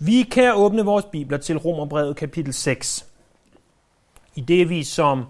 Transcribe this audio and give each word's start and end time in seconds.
Vi 0.00 0.22
kan 0.22 0.54
åbne 0.54 0.84
vores 0.84 1.04
bibler 1.04 1.38
til 1.38 1.58
Romerbrevet 1.58 2.16
kapitel 2.16 2.52
6. 2.52 3.06
I 4.34 4.40
det 4.40 4.68
vi 4.68 4.84
som 4.84 5.24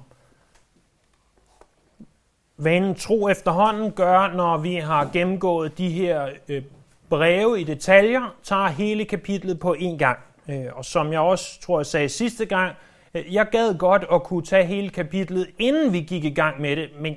vanen 2.56 2.94
tro 2.94 3.28
efterhånden 3.28 3.92
gør, 3.92 4.32
når 4.36 4.58
vi 4.58 4.74
har 4.74 5.10
gennemgået 5.12 5.78
de 5.78 5.88
her 5.88 6.28
øh, 6.48 6.62
breve 7.08 7.60
i 7.60 7.64
detaljer, 7.64 8.34
tager 8.42 8.68
hele 8.68 9.04
kapitlet 9.04 9.60
på 9.60 9.74
en 9.74 9.98
gang. 9.98 10.18
Øh, 10.48 10.66
og 10.72 10.84
som 10.84 11.12
jeg 11.12 11.20
også 11.20 11.60
tror, 11.60 11.78
jeg 11.78 11.86
sagde 11.86 12.08
sidste 12.08 12.46
gang, 12.46 12.74
øh, 13.14 13.34
jeg 13.34 13.46
gad 13.52 13.78
godt 13.78 14.04
at 14.12 14.22
kunne 14.22 14.44
tage 14.44 14.64
hele 14.64 14.90
kapitlet, 14.90 15.46
inden 15.58 15.92
vi 15.92 16.00
gik 16.00 16.24
i 16.24 16.34
gang 16.34 16.60
med 16.60 16.76
det, 16.76 16.88
men 17.00 17.14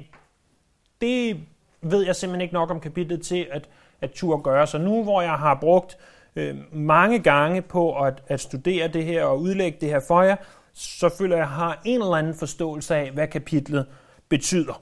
det 1.02 1.38
ved 1.81 2.05
jeg 2.05 2.15
simpelthen 2.15 2.41
ikke 2.41 2.54
nok 2.54 2.71
om 2.71 2.79
kapitlet 2.79 3.21
til 3.21 3.47
at, 3.52 3.70
at 4.02 4.11
turde 4.11 4.43
gøre. 4.43 4.68
Så 4.68 4.77
nu 4.77 5.04
hvor 5.04 5.21
jeg 5.21 5.33
har 5.33 5.57
brugt 5.61 5.97
øh, 6.36 6.57
mange 6.73 7.20
gange 7.20 7.61
på 7.61 8.04
at, 8.04 8.23
at 8.27 8.39
studere 8.39 8.88
det 8.88 9.05
her 9.05 9.24
og 9.24 9.42
udlægge 9.42 9.78
det 9.82 9.89
her 9.89 10.00
for 10.07 10.21
jer, 10.21 10.36
så 10.74 11.10
føler 11.18 11.36
jeg, 11.36 11.43
at 11.43 11.50
jeg 11.50 11.55
har 11.55 11.82
en 11.86 12.01
eller 12.01 12.15
anden 12.15 12.36
forståelse 12.36 12.96
af, 12.96 13.11
hvad 13.11 13.28
kapitlet 13.28 13.86
betyder. 14.29 14.82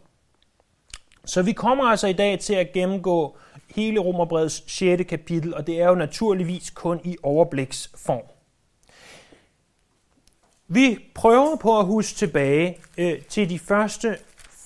Så 1.26 1.42
vi 1.42 1.52
kommer 1.52 1.84
altså 1.84 2.08
i 2.08 2.14
dag 2.14 2.40
til 2.40 2.54
at 2.54 2.72
gennemgå 2.73 3.38
hele 3.76 4.00
Romerbrevets 4.00 4.64
6. 4.68 5.04
kapitel, 5.09 5.54
og 5.56 5.68
det 5.68 5.82
er 5.82 5.88
jo 5.88 5.96
naturligvis 5.96 6.70
kun 6.70 7.00
i 7.04 7.18
overbliksform. 7.23 8.23
Vi 10.68 11.00
prøver 11.16 11.56
på 11.56 11.80
at 11.80 11.86
huske 11.86 12.16
tilbage 12.16 12.78
øh, 12.98 13.22
til 13.22 13.50
de 13.50 13.59
første 13.59 14.18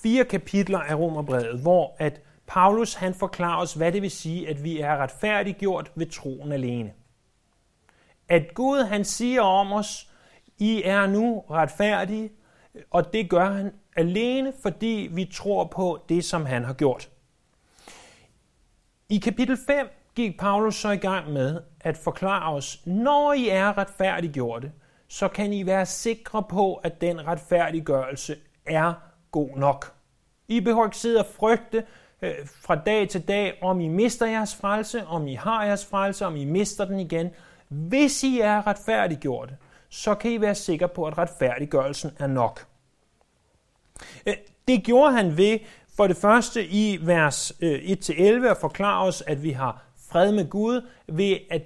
fire 0.03 0.25
kapitler 0.25 0.79
af 0.79 0.95
Romerbrevet, 0.95 1.59
hvor 1.59 1.95
at 1.99 2.21
Paulus 2.47 2.93
han 2.93 3.13
forklarer 3.13 3.61
os, 3.61 3.73
hvad 3.73 3.91
det 3.91 4.01
vil 4.01 4.11
sige, 4.11 4.49
at 4.49 4.63
vi 4.63 4.79
er 4.79 4.97
retfærdiggjort 4.97 5.91
ved 5.95 6.05
troen 6.05 6.51
alene. 6.51 6.93
At 8.29 8.53
Gud 8.53 8.83
han 8.83 9.05
siger 9.05 9.41
om 9.41 9.73
os, 9.73 10.09
I 10.57 10.81
er 10.85 11.07
nu 11.07 11.43
retfærdige, 11.49 12.31
og 12.91 13.13
det 13.13 13.29
gør 13.29 13.45
han 13.45 13.73
alene, 13.95 14.53
fordi 14.61 15.09
vi 15.11 15.25
tror 15.25 15.63
på 15.63 16.05
det, 16.09 16.25
som 16.25 16.45
han 16.45 16.63
har 16.63 16.73
gjort. 16.73 17.09
I 19.09 19.17
kapitel 19.17 19.57
5 19.67 19.87
gik 20.15 20.39
Paulus 20.39 20.75
så 20.75 20.89
i 20.89 20.97
gang 20.97 21.31
med 21.31 21.61
at 21.81 21.97
forklare 21.97 22.53
os, 22.53 22.81
når 22.85 23.33
I 23.33 23.49
er 23.49 23.77
retfærdiggjorte, 23.77 24.71
så 25.07 25.27
kan 25.27 25.53
I 25.53 25.65
være 25.65 25.85
sikre 25.85 26.43
på, 26.43 26.75
at 26.75 27.01
den 27.01 27.27
retfærdiggørelse 27.27 28.35
er 28.65 28.93
god 29.31 29.57
nok. 29.57 29.95
I 30.47 30.59
behøver 30.59 30.85
ikke 30.85 30.97
sidde 30.97 31.19
og 31.19 31.25
frygte 31.25 31.83
øh, 32.23 32.33
fra 32.61 32.75
dag 32.75 33.09
til 33.09 33.27
dag, 33.27 33.59
om 33.61 33.79
I 33.79 33.87
mister 33.87 34.25
jeres 34.25 34.55
frelse, 34.55 35.05
om 35.07 35.27
I 35.27 35.33
har 35.33 35.65
jeres 35.65 35.85
frelse, 35.85 36.25
om 36.25 36.35
I 36.35 36.45
mister 36.45 36.85
den 36.85 36.99
igen. 36.99 37.29
Hvis 37.67 38.23
I 38.23 38.39
er 38.39 38.67
retfærdiggjorte, 38.67 39.57
så 39.89 40.15
kan 40.15 40.31
I 40.31 40.41
være 40.41 40.55
sikre 40.55 40.87
på, 40.87 41.05
at 41.05 41.17
retfærdiggørelsen 41.17 42.11
er 42.19 42.27
nok. 42.27 42.65
Øh, 44.25 44.33
det 44.67 44.83
gjorde 44.83 45.13
han 45.13 45.37
ved 45.37 45.59
for 45.97 46.07
det 46.07 46.17
første 46.17 46.67
i 46.67 46.99
vers 47.01 47.53
øh, 47.61 47.79
1-11 47.79 48.47
at 48.47 48.57
forklare 48.57 49.07
os, 49.07 49.23
at 49.27 49.43
vi 49.43 49.51
har 49.51 49.83
fred 50.09 50.31
med 50.31 50.49
Gud 50.49 50.87
ved 51.07 51.37
at 51.51 51.61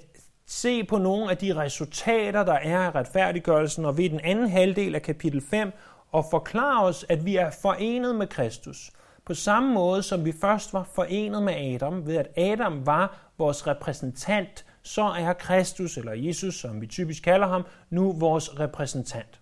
se 0.46 0.84
på 0.84 0.98
nogle 0.98 1.32
af 1.32 1.38
de 1.38 1.56
resultater, 1.56 2.44
der 2.44 2.54
er 2.54 2.80
af 2.80 2.96
retfærdiggørelsen, 2.96 3.86
og 3.86 3.98
ved 3.98 4.10
den 4.10 4.20
anden 4.20 4.50
halvdel 4.50 4.96
af 4.96 5.02
kapitel 5.02 5.42
5 5.50 5.72
og 6.12 6.26
forklare 6.32 6.86
os, 6.86 7.06
at 7.10 7.26
vi 7.26 7.36
er 7.36 7.52
forenet 7.62 8.16
med 8.16 8.28
Kristus. 8.28 8.92
På 9.28 9.34
samme 9.34 9.74
måde 9.74 10.04
som 10.04 10.26
vi 10.26 10.32
først 10.32 10.74
var 10.74 10.84
forenet 10.84 11.44
med 11.44 11.54
Adam, 11.54 12.08
ved 12.08 12.16
at 12.16 12.38
Adam 12.38 12.86
var 12.86 13.32
vores 13.38 13.68
repræsentant, 13.68 14.66
så 14.82 15.04
er 15.04 15.34
Kristus, 15.34 15.98
eller 15.98 16.14
Jesus, 16.14 16.56
som 16.56 16.82
vi 16.82 16.88
typisk 16.88 17.24
kalder 17.24 17.48
ham, 17.48 17.66
nu 17.90 18.12
vores 18.12 18.60
repræsentant. 18.60 19.42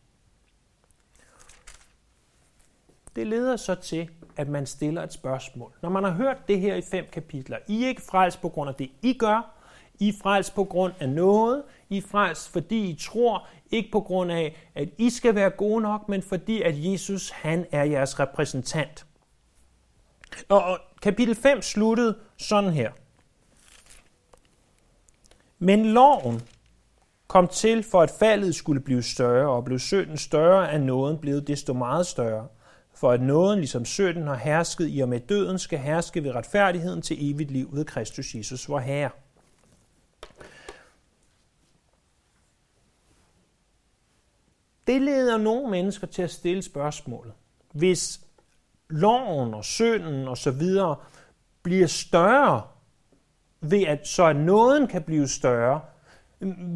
Det 3.15 3.27
leder 3.27 3.55
så 3.55 3.75
til, 3.75 4.09
at 4.37 4.47
man 4.47 4.65
stiller 4.65 5.03
et 5.03 5.13
spørgsmål. 5.13 5.71
Når 5.81 5.89
man 5.89 6.03
har 6.03 6.11
hørt 6.11 6.47
det 6.47 6.59
her 6.59 6.75
i 6.75 6.81
fem 6.81 7.05
kapitler, 7.11 7.57
I 7.67 7.83
er 7.83 7.87
ikke 7.87 8.01
frelst 8.01 8.41
på 8.41 8.49
grund 8.49 8.69
af 8.69 8.75
det, 8.75 8.91
I 9.01 9.13
gør, 9.13 9.53
I 9.99 10.09
er 10.09 10.13
frelst 10.23 10.55
på 10.55 10.63
grund 10.63 10.93
af 10.99 11.09
noget, 11.09 11.63
I 11.89 11.97
er 11.97 12.01
frelst, 12.01 12.49
fordi 12.49 12.89
I 12.89 12.95
tror, 12.95 13.47
ikke 13.71 13.91
på 13.91 13.99
grund 13.99 14.31
af, 14.31 14.69
at 14.75 14.89
I 14.97 15.09
skal 15.09 15.35
være 15.35 15.49
gode 15.49 15.81
nok, 15.81 16.09
men 16.09 16.21
fordi, 16.21 16.61
at 16.61 16.73
Jesus, 16.77 17.29
han 17.29 17.65
er 17.71 17.83
jeres 17.83 18.19
repræsentant. 18.19 19.05
Og 20.49 20.79
kapitel 21.01 21.35
5 21.35 21.61
sluttede 21.61 22.17
sådan 22.37 22.69
her. 22.69 22.91
Men 25.59 25.85
loven 25.85 26.41
kom 27.27 27.47
til 27.47 27.83
for, 27.83 28.01
at 28.01 28.11
faldet 28.19 28.55
skulle 28.55 28.81
blive 28.81 29.03
større, 29.03 29.49
og 29.49 29.65
blev 29.65 29.79
synden 29.79 30.17
større, 30.17 30.71
af 30.71 30.81
nåden 30.81 31.17
blevet 31.17 31.47
desto 31.47 31.73
meget 31.73 32.07
større. 32.07 32.47
For 32.93 33.11
at 33.11 33.21
nåden, 33.21 33.59
ligesom 33.59 33.85
synden 33.85 34.27
har 34.27 34.35
hersket 34.35 34.87
i 34.91 34.99
og 34.99 35.09
med 35.09 35.19
døden, 35.19 35.59
skal 35.59 35.79
herske 35.79 36.23
ved 36.23 36.31
retfærdigheden 36.31 37.01
til 37.01 37.31
evigt 37.31 37.51
liv 37.51 37.69
ved 37.73 37.85
Kristus 37.85 38.35
Jesus, 38.35 38.69
vor 38.69 38.79
Herre. 38.79 39.09
Det 44.87 45.01
leder 45.01 45.37
nogle 45.37 45.71
mennesker 45.71 46.07
til 46.07 46.21
at 46.21 46.31
stille 46.31 46.61
spørgsmålet. 46.61 47.33
Hvis 47.71 48.24
loven 48.89 49.53
og 49.53 49.65
synden 49.65 50.27
og 50.27 50.37
så 50.37 50.51
videre 50.51 50.95
bliver 51.63 51.87
større, 51.87 52.61
ved 53.61 53.83
at 53.83 54.07
så 54.07 54.25
at 54.25 54.35
nåden 54.35 54.87
kan 54.87 55.01
blive 55.01 55.27
større, 55.27 55.81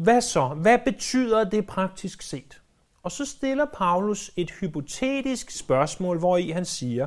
hvad 0.02 0.20
så? 0.20 0.48
Hvad 0.48 0.78
betyder 0.84 1.44
det 1.44 1.66
praktisk 1.66 2.22
set? 2.22 2.60
Og 3.02 3.12
så 3.12 3.24
stiller 3.24 3.66
Paulus 3.74 4.30
et 4.36 4.50
hypotetisk 4.50 5.50
spørgsmål, 5.50 6.18
hvor 6.18 6.36
i 6.36 6.50
han 6.50 6.64
siger, 6.64 7.06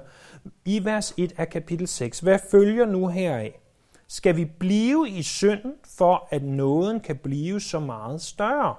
i 0.66 0.86
vers 0.86 1.14
1 1.18 1.34
af 1.38 1.50
kapitel 1.50 1.88
6, 1.88 2.20
hvad 2.20 2.40
følger 2.52 2.86
nu 2.86 3.08
heraf? 3.08 3.60
Skal 4.08 4.36
vi 4.36 4.46
blive 4.46 5.10
i 5.10 5.24
synden, 5.24 5.74
for 5.98 6.28
at 6.32 6.44
nåden 6.44 7.00
kan 7.00 7.18
blive 7.18 7.62
så 7.62 7.80
meget 7.80 8.22
større? 8.22 8.76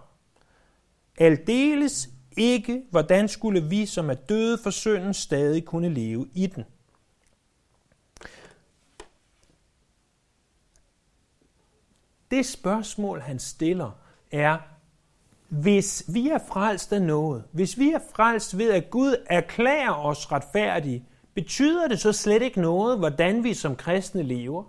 Aldeles 1.19 2.09
ikke, 2.37 2.83
hvordan 2.91 3.28
skulle 3.28 3.62
vi, 3.62 3.87
som 3.87 4.11
er 4.11 4.15
døde 4.15 4.59
for 4.59 4.71
synden, 4.71 5.15
stadig 5.15 5.65
kunne 5.65 5.89
leve 5.89 6.28
i 6.34 6.47
den? 6.47 6.65
Det 12.31 12.47
spørgsmål, 12.47 13.21
han 13.21 13.39
stiller, 13.39 13.91
er, 14.33 14.59
hvis 15.49 16.05
vi 16.09 16.28
er 16.28 16.39
frelst 16.49 16.93
af 16.93 17.03
noget, 17.03 17.45
hvis 17.53 17.78
vi 17.78 17.91
er 17.91 18.00
frelst 18.15 18.59
ved, 18.59 18.71
at 18.71 18.91
Gud 18.91 19.16
erklærer 19.27 19.95
os 19.95 20.33
retfærdige, 20.33 21.05
betyder 21.34 21.89
det 21.89 22.01
så 22.01 22.12
slet 22.12 22.43
ikke 22.43 22.61
noget, 22.61 22.99
hvordan 22.99 23.45
vi 23.45 23.55
som 23.55 23.77
kristne 23.77 24.22
lever? 24.22 24.65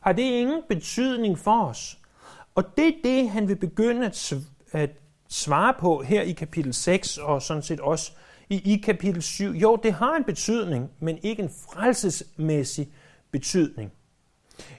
Har 0.00 0.12
det 0.12 0.22
ingen 0.22 0.62
betydning 0.68 1.38
for 1.38 1.64
os? 1.64 1.98
Og 2.54 2.76
det 2.76 2.88
er 2.88 2.98
det, 3.04 3.30
han 3.30 3.48
vil 3.48 3.56
begynde 3.56 4.06
at, 4.06 4.34
at 4.72 4.90
svarer 5.28 5.72
på 5.80 6.02
her 6.02 6.22
i 6.22 6.32
kapitel 6.32 6.74
6 6.74 7.18
og 7.18 7.42
sådan 7.42 7.62
set 7.62 7.80
også 7.80 8.12
i, 8.48 8.74
i 8.74 8.76
kapitel 8.76 9.22
7. 9.22 9.50
Jo, 9.50 9.76
det 9.82 9.92
har 9.92 10.16
en 10.16 10.24
betydning, 10.24 10.90
men 11.00 11.18
ikke 11.22 11.42
en 11.42 11.50
frelsesmæssig 11.50 12.88
betydning. 13.30 13.92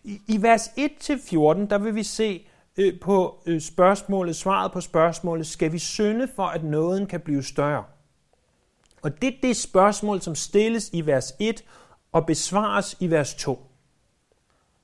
I, 0.04 0.22
i 0.28 0.42
vers 0.42 0.68
1-14, 0.68 1.36
der 1.70 1.78
vil 1.78 1.96
vi 1.96 2.04
se 2.04 2.48
øh, 2.78 3.00
på 3.00 3.44
øh, 3.46 3.62
spørgsmålet, 3.62 4.36
svaret 4.36 4.72
på 4.72 4.82
spørgsmålet, 4.82 5.48
skal 5.48 5.72
vi 5.72 5.80
synde 5.80 6.28
for, 6.36 6.46
at 6.46 6.64
nåden 6.64 7.08
kan 7.08 7.20
blive 7.20 7.44
større? 7.44 7.84
Og 9.02 9.22
det 9.22 9.28
er 9.28 9.38
det 9.42 9.58
spørgsmål, 9.58 10.22
som 10.22 10.36
stilles 10.36 10.90
i 10.94 11.06
vers 11.06 11.34
1 11.40 11.64
og 12.12 12.26
besvares 12.26 12.98
i 13.00 13.12
vers 13.12 13.34
2. 13.34 13.72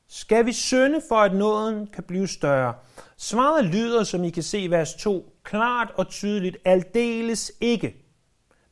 Skal 0.08 0.46
vi 0.46 0.54
synde 0.54 1.02
for, 1.10 1.16
at 1.16 1.36
nåden 1.36 1.88
kan 1.88 2.04
blive 2.04 2.28
større? 2.28 2.74
Svaret 3.18 3.66
lyder, 3.66 4.04
som 4.04 4.24
I 4.24 4.30
kan 4.30 4.44
se 4.44 4.60
i 4.60 4.72
vers 4.72 4.94
2, 4.94 5.31
klart 5.44 5.92
og 5.96 6.08
tydeligt, 6.08 6.58
aldeles 6.66 7.52
ikke. 7.62 7.96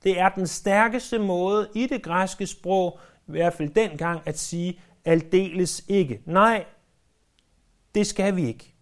Det 0.04 0.20
er 0.20 0.30
den 0.30 0.48
stærkeste 0.48 1.20
måde 1.20 1.70
i 1.76 1.88
det 1.88 2.04
græske 2.04 2.48
sprog, 2.48 3.00
i 3.28 3.32
hvert 3.32 3.54
fald 3.54 3.70
dengang, 3.70 4.22
at 4.26 4.40
sige 4.40 4.82
aldeles 5.06 5.84
ikke. 5.88 6.22
Nej, 6.26 6.66
det 7.96 8.08
skal 8.08 8.36
vi 8.36 8.48
ikke. 8.48 8.74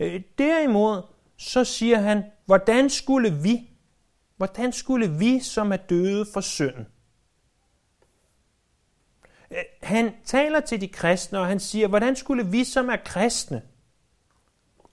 Øh, 0.00 0.22
derimod, 0.38 1.02
så 1.36 1.64
siger 1.64 1.98
han, 1.98 2.24
hvordan 2.46 2.90
skulle 2.90 3.30
vi, 3.42 3.70
hvordan 4.36 4.72
skulle 4.72 5.18
vi, 5.18 5.40
som 5.40 5.72
er 5.72 5.76
døde 5.76 6.26
for 6.32 6.40
synden, 6.40 6.86
øh, 9.50 9.58
han 9.82 10.14
taler 10.24 10.60
til 10.60 10.80
de 10.80 10.88
kristne, 10.88 11.38
og 11.38 11.46
han 11.46 11.60
siger, 11.60 11.88
hvordan 11.88 12.16
skulle 12.16 12.46
vi, 12.46 12.64
som 12.64 12.88
er 12.88 12.96
kristne, 13.04 13.62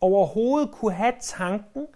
overhovedet 0.01 0.71
kunne 0.71 0.93
have 0.93 1.13
tanken, 1.21 1.87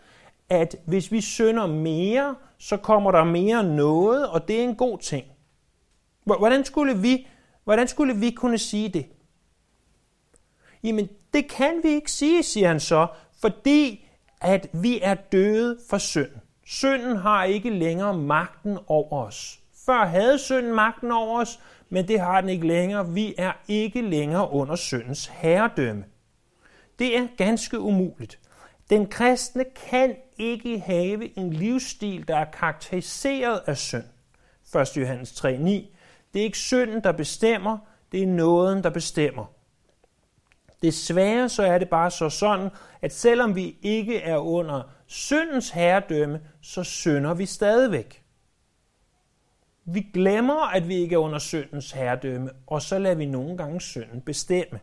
at 0.49 0.75
hvis 0.85 1.11
vi 1.11 1.21
synder 1.21 1.67
mere, 1.67 2.35
så 2.57 2.77
kommer 2.77 3.11
der 3.11 3.23
mere 3.23 3.63
noget, 3.63 4.27
og 4.29 4.47
det 4.47 4.59
er 4.59 4.63
en 4.63 4.75
god 4.75 4.97
ting. 4.97 5.25
Hvordan 6.23 6.65
skulle 6.65 6.97
vi, 6.97 7.27
hvordan 7.63 7.87
skulle 7.87 8.15
vi 8.15 8.31
kunne 8.31 8.57
sige 8.57 8.89
det? 8.89 9.05
Jamen, 10.83 11.09
det 11.33 11.47
kan 11.47 11.79
vi 11.83 11.89
ikke 11.89 12.11
sige, 12.11 12.43
siger 12.43 12.67
han 12.67 12.79
så, 12.79 13.07
Fordi 13.41 14.05
at 14.41 14.67
vi 14.73 14.99
er 15.01 15.13
døde 15.13 15.79
for 15.89 15.97
synd. 15.97 16.31
Synden 16.65 17.17
har 17.17 17.43
ikke 17.43 17.69
længere 17.69 18.17
magten 18.17 18.77
over 18.87 19.25
os. 19.25 19.59
Før 19.85 20.05
havde 20.05 20.39
synden 20.39 20.73
magten 20.73 21.11
over 21.11 21.41
os, 21.41 21.59
men 21.89 22.07
det 22.07 22.19
har 22.19 22.41
den 22.41 22.49
ikke 22.49 22.67
længere. 22.67 23.09
Vi 23.09 23.35
er 23.37 23.51
ikke 23.67 24.01
længere 24.01 24.51
under 24.51 24.75
syndens 24.75 25.25
herredømme. 25.25 26.05
Det 26.99 27.17
er 27.17 27.27
ganske 27.37 27.79
umuligt. 27.79 28.39
Den 28.89 29.07
kristne 29.07 29.65
kan 29.89 30.15
ikke 30.37 30.79
have 30.79 31.37
en 31.37 31.53
livsstil, 31.53 32.27
der 32.27 32.37
er 32.37 32.51
karakteriseret 32.51 33.61
af 33.67 33.77
synd. 33.77 34.03
1. 34.75 34.97
Johannes 34.97 35.31
3.9. 35.31 35.49
Det 36.33 36.39
er 36.39 36.43
ikke 36.43 36.57
synden, 36.57 37.03
der 37.03 37.11
bestemmer, 37.11 37.77
det 38.11 38.23
er 38.23 38.27
nåden, 38.27 38.83
der 38.83 38.89
bestemmer. 38.89 39.45
Desværre 40.83 41.49
så 41.49 41.63
er 41.63 41.77
det 41.77 41.89
bare 41.89 42.11
så 42.11 42.29
sådan, 42.29 42.69
at 43.01 43.13
selvom 43.13 43.55
vi 43.55 43.77
ikke 43.81 44.17
er 44.21 44.37
under 44.37 44.81
syndens 45.07 45.69
herredømme, 45.69 46.41
så 46.61 46.83
synder 46.83 47.33
vi 47.33 47.45
stadigvæk. 47.45 48.23
Vi 49.85 50.07
glemmer, 50.13 50.67
at 50.67 50.87
vi 50.87 50.95
ikke 50.95 51.13
er 51.13 51.19
under 51.19 51.39
syndens 51.39 51.91
herredømme, 51.91 52.49
og 52.67 52.81
så 52.81 52.99
lader 52.99 53.15
vi 53.15 53.25
nogle 53.25 53.57
gange 53.57 53.81
synden 53.81 54.21
bestemme. 54.21 54.79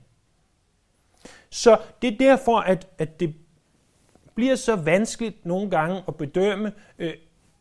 Så 1.51 1.81
det 2.03 2.13
er 2.13 2.19
derfor, 2.19 2.59
at, 2.59 2.89
at 2.99 3.21
det 3.21 3.35
bliver 4.37 4.55
så 4.55 4.77
vanskeligt 4.77 5.47
nogle 5.47 5.71
gange 5.71 6.03
at 6.09 6.17
bedømme, 6.17 6.73
øh, 6.99 7.15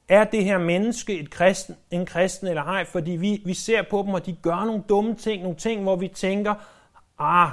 er 0.07 0.23
det 0.23 0.43
her 0.43 0.57
menneske 0.57 1.19
et 1.19 1.29
kristen, 1.29 1.75
en 1.91 2.05
kristen 2.05 2.47
eller 2.47 2.63
ej, 2.63 2.85
fordi 2.85 3.11
vi, 3.11 3.41
vi 3.45 3.53
ser 3.53 3.81
på 3.89 4.03
dem, 4.05 4.13
og 4.13 4.25
de 4.25 4.33
gør 4.41 4.65
nogle 4.65 4.83
dumme 4.89 5.15
ting, 5.15 5.43
nogle 5.43 5.57
ting, 5.57 5.83
hvor 5.83 5.95
vi 5.95 6.07
tænker, 6.07 6.55
ah, 7.19 7.49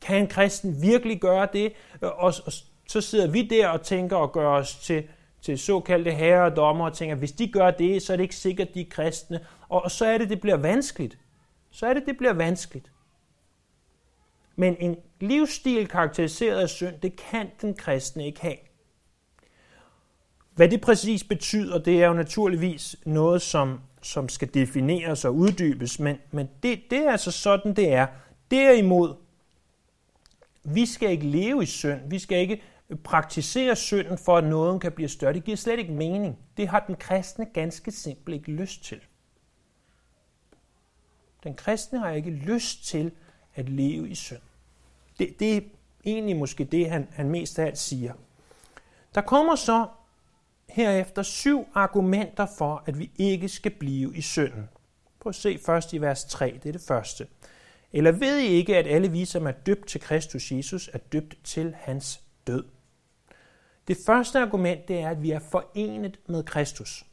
kan 0.00 0.16
en 0.16 0.26
kristen 0.26 0.82
virkelig 0.82 1.20
gøre 1.20 1.48
det? 1.52 1.72
Øh, 2.02 2.10
og, 2.10 2.34
og 2.46 2.52
så 2.88 3.00
sidder 3.00 3.30
vi 3.30 3.42
der 3.42 3.68
og 3.68 3.82
tænker 3.82 4.16
og 4.16 4.32
gør 4.32 4.48
os 4.48 4.76
til, 4.76 5.04
til 5.42 5.58
såkaldte 5.58 6.10
herre 6.10 6.44
og 6.44 6.56
dommer 6.56 6.84
og 6.84 6.92
tænker, 6.92 7.16
hvis 7.16 7.32
de 7.32 7.48
gør 7.48 7.70
det, 7.70 8.02
så 8.02 8.12
er 8.12 8.16
det 8.16 8.24
ikke 8.24 8.36
sikkert, 8.36 8.74
de 8.74 8.80
er 8.80 8.90
kristne. 8.90 9.40
Og, 9.68 9.84
og 9.84 9.90
så 9.90 10.06
er 10.06 10.18
det, 10.18 10.28
det 10.28 10.40
bliver 10.40 10.56
vanskeligt. 10.56 11.18
Så 11.70 11.86
er 11.86 11.94
det, 11.94 12.02
det 12.06 12.16
bliver 12.16 12.32
vanskeligt. 12.32 12.91
Men 14.62 14.76
en 14.80 14.96
livsstil 15.20 15.88
karakteriseret 15.88 16.60
af 16.60 16.68
synd, 16.68 17.00
det 17.00 17.16
kan 17.16 17.50
den 17.60 17.74
kristne 17.74 18.26
ikke 18.26 18.40
have. 18.40 18.56
Hvad 20.54 20.68
det 20.68 20.80
præcis 20.80 21.24
betyder, 21.24 21.78
det 21.78 22.02
er 22.02 22.06
jo 22.06 22.12
naturligvis 22.12 22.96
noget, 23.06 23.42
som, 23.42 23.80
som 24.02 24.28
skal 24.28 24.54
defineres 24.54 25.24
og 25.24 25.34
uddybes, 25.34 25.98
men, 25.98 26.16
men 26.30 26.48
det, 26.62 26.80
det 26.90 26.98
er 26.98 27.10
altså 27.10 27.30
sådan, 27.30 27.76
det 27.76 27.92
er. 27.92 28.06
Derimod, 28.50 29.14
vi 30.64 30.86
skal 30.86 31.10
ikke 31.10 31.26
leve 31.26 31.62
i 31.62 31.66
synd. 31.66 32.00
Vi 32.10 32.18
skal 32.18 32.38
ikke 32.38 32.62
praktisere 33.04 33.76
synden 33.76 34.18
for, 34.18 34.36
at 34.36 34.44
noget 34.44 34.80
kan 34.80 34.92
blive 34.92 35.08
større. 35.08 35.32
Det 35.32 35.44
giver 35.44 35.56
slet 35.56 35.78
ikke 35.78 35.92
mening. 35.92 36.38
Det 36.56 36.68
har 36.68 36.84
den 36.86 36.96
kristne 36.96 37.46
ganske 37.54 37.90
simpelt 37.90 38.34
ikke 38.34 38.52
lyst 38.52 38.84
til. 38.84 39.00
Den 41.44 41.54
kristne 41.54 41.98
har 41.98 42.10
ikke 42.10 42.30
lyst 42.30 42.86
til 42.86 43.12
at 43.54 43.68
leve 43.68 44.10
i 44.10 44.14
synd. 44.14 44.40
Det, 45.18 45.40
det 45.40 45.56
er 45.56 45.60
egentlig 46.04 46.36
måske 46.36 46.64
det, 46.64 46.90
han, 46.90 47.08
han 47.12 47.28
mest 47.28 47.58
af 47.58 47.66
alt 47.66 47.78
siger. 47.78 48.12
Der 49.14 49.20
kommer 49.20 49.54
så 49.54 49.86
herefter 50.68 51.22
syv 51.22 51.66
argumenter 51.74 52.46
for, 52.58 52.82
at 52.86 52.98
vi 52.98 53.10
ikke 53.16 53.48
skal 53.48 53.70
blive 53.70 54.16
i 54.16 54.20
synden. 54.20 54.68
Prøv 55.20 55.30
at 55.30 55.34
se 55.34 55.58
først 55.66 55.92
i 55.92 56.00
vers 56.00 56.24
3, 56.24 56.60
det 56.62 56.68
er 56.68 56.72
det 56.72 56.80
første. 56.88 57.26
Eller 57.92 58.12
ved 58.12 58.38
I 58.38 58.46
ikke, 58.46 58.76
at 58.76 58.86
alle 58.86 59.10
vi, 59.10 59.24
som 59.24 59.46
er 59.46 59.50
døbt 59.50 59.88
til 59.88 60.00
Kristus 60.00 60.52
Jesus, 60.52 60.90
er 60.92 60.98
døbt 60.98 61.36
til 61.44 61.74
hans 61.78 62.20
død? 62.46 62.64
Det 63.88 63.96
første 64.06 64.38
argument, 64.38 64.88
det 64.88 65.00
er, 65.00 65.08
at 65.08 65.22
vi 65.22 65.30
er 65.30 65.40
forenet 65.50 66.18
med 66.26 66.42
Kristus. 66.42 67.06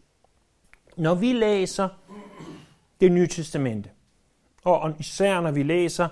Når 0.97 1.15
vi 1.15 1.33
læser 1.33 1.89
det 3.01 3.11
nye 3.11 3.27
testamente, 3.27 3.89
og 4.63 4.93
især 4.99 5.41
når 5.41 5.51
vi 5.51 5.63
læser 5.63 6.07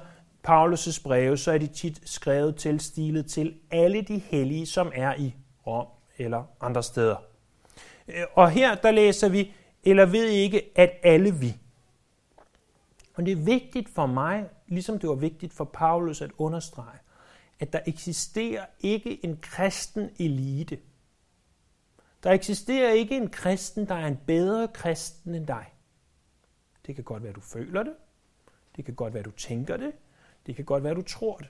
Paulus' 0.49 1.03
breve, 1.03 1.37
så 1.37 1.51
er 1.51 1.57
de 1.57 1.67
tit 1.67 2.09
skrevet 2.09 2.55
til 2.55 2.79
stilet 2.79 3.25
til 3.25 3.59
alle 3.71 4.01
de 4.01 4.17
hellige, 4.17 4.65
som 4.65 4.91
er 4.95 5.15
i 5.15 5.35
Rom 5.67 5.87
eller 6.17 6.43
andre 6.61 6.83
steder. 6.83 7.15
Øh, 8.07 8.23
og 8.33 8.51
her 8.51 8.75
der 8.75 8.91
læser 8.91 9.29
vi, 9.29 9.53
eller 9.83 10.05
ved 10.05 10.25
ikke, 10.25 10.71
at 10.75 10.91
alle 11.03 11.35
vi. 11.35 11.57
Og 13.13 13.25
det 13.25 13.31
er 13.31 13.35
vigtigt 13.35 13.89
for 13.89 14.05
mig, 14.05 14.49
ligesom 14.67 14.99
det 14.99 15.09
var 15.09 15.15
vigtigt 15.15 15.53
for 15.53 15.63
Paulus 15.63 16.21
at 16.21 16.31
understrege, 16.37 16.99
at 17.59 17.73
der 17.73 17.79
eksisterer 17.85 18.65
ikke 18.79 19.25
en 19.25 19.37
kristen 19.41 20.09
elite. 20.19 20.79
Der 22.23 22.31
eksisterer 22.31 22.91
ikke 22.91 23.17
en 23.17 23.29
kristen, 23.29 23.87
der 23.87 23.95
er 23.95 24.07
en 24.07 24.19
bedre 24.27 24.67
kristen 24.67 25.35
end 25.35 25.47
dig. 25.47 25.65
Det 26.85 26.95
kan 26.95 27.03
godt 27.03 27.23
være, 27.23 27.33
du 27.33 27.41
føler 27.41 27.83
det. 27.83 27.93
Det 28.75 28.85
kan 28.85 28.93
godt 28.93 29.13
være, 29.13 29.23
du 29.23 29.31
tænker 29.31 29.77
det. 29.77 29.93
Det 30.47 30.55
kan 30.55 30.65
godt 30.65 30.83
være, 30.83 30.93
du 30.93 31.01
tror 31.01 31.37
det. 31.37 31.47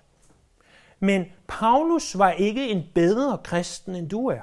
Men 1.00 1.26
Paulus 1.48 2.18
var 2.18 2.32
ikke 2.32 2.70
en 2.70 2.84
bedre 2.96 3.38
kristen, 3.44 3.96
end 3.96 4.10
du 4.10 4.28
er. 4.28 4.42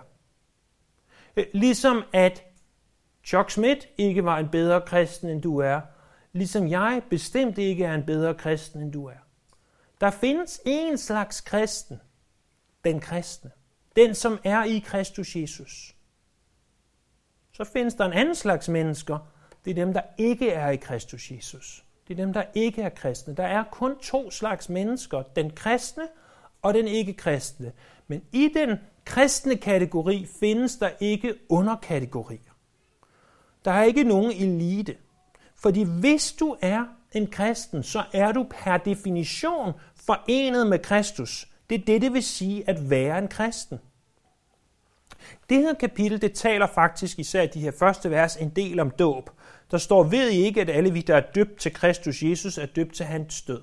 Øh, 1.37 1.47
ligesom 1.55 2.03
at 2.13 2.45
Chuck 3.25 3.51
Smith 3.51 3.87
ikke 3.99 4.25
var 4.25 4.39
en 4.39 4.49
bedre 4.49 4.81
kristen, 4.81 5.31
end 5.31 5.43
du 5.43 5.59
er. 5.59 5.81
Ligesom 6.33 6.69
jeg 6.69 7.03
bestemt 7.11 7.59
ikke 7.59 7.85
er 7.85 7.95
en 7.95 8.07
bedre 8.07 8.35
kristen, 8.35 8.83
end 8.83 8.93
du 8.93 9.07
er. 9.07 9.17
Der 10.01 10.11
findes 10.11 10.61
en 10.67 10.99
slags 10.99 11.41
kristen, 11.41 12.01
den 12.85 13.01
kristne, 13.01 13.51
den 13.97 14.15
som 14.15 14.39
er 14.45 14.65
i 14.65 14.79
Kristus 14.79 15.37
Jesus. 15.37 15.97
Så 17.53 17.65
findes 17.65 17.95
der 17.95 18.05
en 18.05 18.13
anden 18.13 18.35
slags 18.35 18.69
mennesker, 18.69 19.19
det 19.65 19.71
er 19.71 19.75
dem, 19.75 19.93
der 19.93 20.03
ikke 20.19 20.51
er 20.51 20.71
i 20.71 20.77
Kristus 20.77 21.31
Jesus. 21.31 21.85
Det 22.09 22.19
er 22.21 22.25
dem, 22.25 22.33
der 22.33 22.45
ikke 22.55 22.83
er 22.83 22.89
kristne. 22.89 23.35
Der 23.35 23.47
er 23.47 23.65
kun 23.73 23.99
to 23.99 24.31
slags 24.31 24.69
mennesker, 24.69 25.23
den 25.23 25.51
kristne 25.51 26.09
og 26.63 26.75
den 26.75 26.89
ikke-kristne. 26.89 27.73
Men 28.07 28.23
i 28.33 28.51
den 28.55 28.79
kristne 29.05 29.57
kategori 29.57 30.27
findes 30.41 30.77
der 30.77 30.91
ikke 31.01 31.35
underkategorier. 31.49 32.53
Der 33.65 33.71
er 33.71 33.83
ikke 33.83 34.05
nogen 34.05 34.33
elite. 34.33 34.97
Fordi 35.57 35.83
hvis 35.83 36.33
du 36.33 36.57
er 36.61 36.85
en 37.13 37.27
kristen, 37.27 37.83
så 37.83 38.05
er 38.13 38.33
du 38.33 38.47
per 38.51 38.77
definition 38.77 39.73
forenet 39.97 40.67
med 40.67 40.79
Kristus. 40.79 41.49
Det 41.71 41.81
er 41.81 41.85
det, 41.85 42.03
det 42.03 42.13
vil 42.13 42.23
sige 42.23 42.69
at 42.69 42.91
være 42.91 43.19
en 43.19 43.29
kristen. 43.29 43.79
Det 45.49 45.59
her 45.59 45.75
kapitel, 45.75 46.23
det 46.23 46.33
taler 46.33 46.67
faktisk 46.67 47.19
især 47.19 47.47
de 47.47 47.61
her 47.61 47.73
første 47.79 48.11
vers 48.11 48.37
en 48.37 48.49
del 48.49 48.81
om 48.81 48.91
dåb. 48.91 49.31
Der 49.71 49.79
står, 49.79 50.03
ved 50.03 50.31
I 50.31 50.37
ikke, 50.37 50.61
at 50.61 50.71
alle 50.71 50.93
vi, 50.93 51.01
der 51.01 51.17
er 51.17 51.23
døbt 51.35 51.61
til 51.61 51.73
Kristus 51.73 52.23
Jesus, 52.23 52.59
er 52.59 52.67
døbt 52.67 52.95
til 52.95 53.07
hans 53.07 53.43
død. 53.43 53.61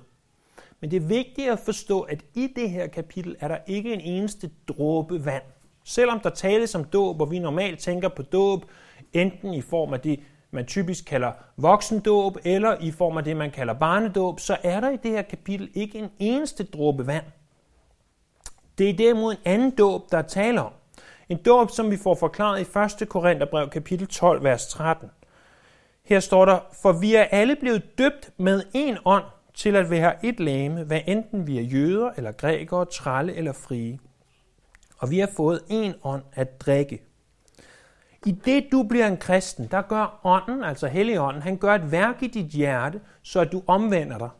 Men 0.80 0.90
det 0.90 0.96
er 0.96 1.06
vigtigt 1.06 1.50
at 1.50 1.58
forstå, 1.58 2.00
at 2.00 2.24
i 2.34 2.48
det 2.56 2.70
her 2.70 2.86
kapitel 2.86 3.36
er 3.40 3.48
der 3.48 3.58
ikke 3.66 3.92
en 3.92 4.00
eneste 4.00 4.50
dråbe 4.68 5.24
vand. 5.24 5.42
Selvom 5.84 6.20
der 6.20 6.30
tales 6.30 6.74
om 6.74 6.84
dåb, 6.84 7.20
og 7.20 7.30
vi 7.30 7.38
normalt 7.38 7.78
tænker 7.78 8.08
på 8.08 8.22
dåb, 8.22 8.64
enten 9.12 9.54
i 9.54 9.60
form 9.60 9.92
af 9.92 10.00
det, 10.00 10.20
man 10.50 10.66
typisk 10.66 11.04
kalder 11.04 11.32
voksendåb, 11.56 12.36
eller 12.44 12.76
i 12.80 12.90
form 12.90 13.16
af 13.16 13.24
det, 13.24 13.36
man 13.36 13.50
kalder 13.50 13.74
barnedåb, 13.74 14.40
så 14.40 14.56
er 14.62 14.80
der 14.80 14.90
i 14.90 14.96
det 14.96 15.10
her 15.10 15.22
kapitel 15.22 15.70
ikke 15.74 15.98
en 15.98 16.10
eneste 16.18 16.64
dråbe 16.64 17.06
vand. 17.06 17.24
Det 18.78 18.90
er 18.90 18.96
derimod 18.96 19.32
en 19.32 19.38
anden 19.44 19.70
dåb, 19.70 20.12
der 20.12 20.22
taler 20.22 20.60
om. 20.60 20.72
En 21.28 21.36
dåb, 21.36 21.70
som 21.70 21.90
vi 21.90 21.96
får 21.96 22.14
forklaret 22.14 22.60
i 23.00 23.02
1. 23.02 23.08
Korintherbrev 23.08 23.70
kapitel 23.70 24.06
12, 24.06 24.44
vers 24.44 24.66
13. 24.66 25.10
Her 26.12 26.20
står 26.20 26.44
der, 26.44 26.58
for 26.82 26.92
vi 26.92 27.14
er 27.14 27.22
alle 27.22 27.56
blevet 27.56 27.98
døbt 27.98 28.30
med 28.36 28.62
en 28.74 28.98
ånd 29.04 29.24
til 29.54 29.76
at 29.76 29.90
være 29.90 30.26
et 30.26 30.40
lame, 30.40 30.84
hvad 30.84 31.00
enten 31.06 31.46
vi 31.46 31.58
er 31.58 31.62
jøder 31.62 32.10
eller 32.16 32.32
grækere, 32.32 32.84
tralle 32.84 33.34
eller 33.34 33.52
frie. 33.52 33.98
Og 34.98 35.10
vi 35.10 35.18
har 35.18 35.28
fået 35.36 35.60
en 35.68 35.94
ånd 36.04 36.22
at 36.32 36.60
drikke. 36.60 37.02
I 38.26 38.30
det 38.30 38.64
du 38.72 38.82
bliver 38.82 39.06
en 39.06 39.16
kristen, 39.16 39.68
der 39.70 39.82
gør 39.82 40.20
ånden, 40.24 40.64
altså 40.64 40.86
Helligånden, 40.86 41.42
han 41.42 41.56
gør 41.56 41.74
et 41.74 41.92
værk 41.92 42.22
i 42.22 42.26
dit 42.26 42.46
hjerte, 42.46 43.00
så 43.22 43.40
at 43.40 43.52
du 43.52 43.62
omvender 43.66 44.18
dig. 44.18 44.30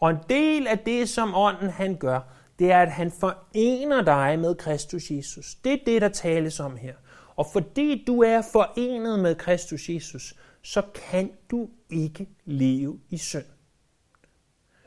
Og 0.00 0.10
en 0.10 0.18
del 0.28 0.66
af 0.66 0.78
det, 0.78 1.08
som 1.08 1.34
ånden 1.34 1.70
han 1.70 1.96
gør, 1.96 2.20
det 2.58 2.72
er, 2.72 2.78
at 2.78 2.92
han 2.92 3.12
forener 3.20 4.02
dig 4.02 4.38
med 4.38 4.54
Kristus 4.54 5.10
Jesus. 5.10 5.54
Det 5.54 5.72
er 5.72 5.78
det, 5.86 6.02
der 6.02 6.08
tales 6.08 6.60
om 6.60 6.76
her. 6.76 6.94
Og 7.36 7.46
fordi 7.52 8.04
du 8.06 8.22
er 8.22 8.42
forenet 8.52 9.18
med 9.18 9.34
Kristus 9.34 9.88
Jesus, 9.88 10.34
så 10.66 10.82
kan 10.94 11.32
du 11.50 11.68
ikke 11.90 12.28
leve 12.44 13.00
i 13.08 13.16
synd. 13.16 13.44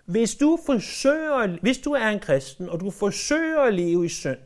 Hvis 0.05 0.35
du, 0.35 0.59
forsøger, 0.65 1.57
hvis 1.61 1.77
du 1.77 1.91
er 1.91 2.07
en 2.07 2.19
kristen, 2.19 2.69
og 2.69 2.79
du 2.79 2.91
forsøger 2.91 3.61
at 3.61 3.73
leve 3.73 4.05
i 4.05 4.09
synd, 4.09 4.37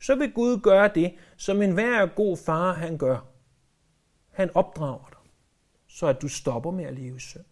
så 0.00 0.14
vil 0.14 0.32
Gud 0.32 0.60
gøre 0.60 0.90
det, 0.94 1.14
som 1.36 1.62
enhver 1.62 2.06
god 2.06 2.36
far 2.36 2.72
han 2.72 2.98
gør. 2.98 3.26
Han 4.30 4.50
opdrager 4.54 5.08
dig, 5.08 5.30
så 5.88 6.06
at 6.06 6.22
du 6.22 6.28
stopper 6.28 6.70
med 6.70 6.84
at 6.84 6.94
leve 6.94 7.16
i 7.16 7.20
synd. 7.20 7.44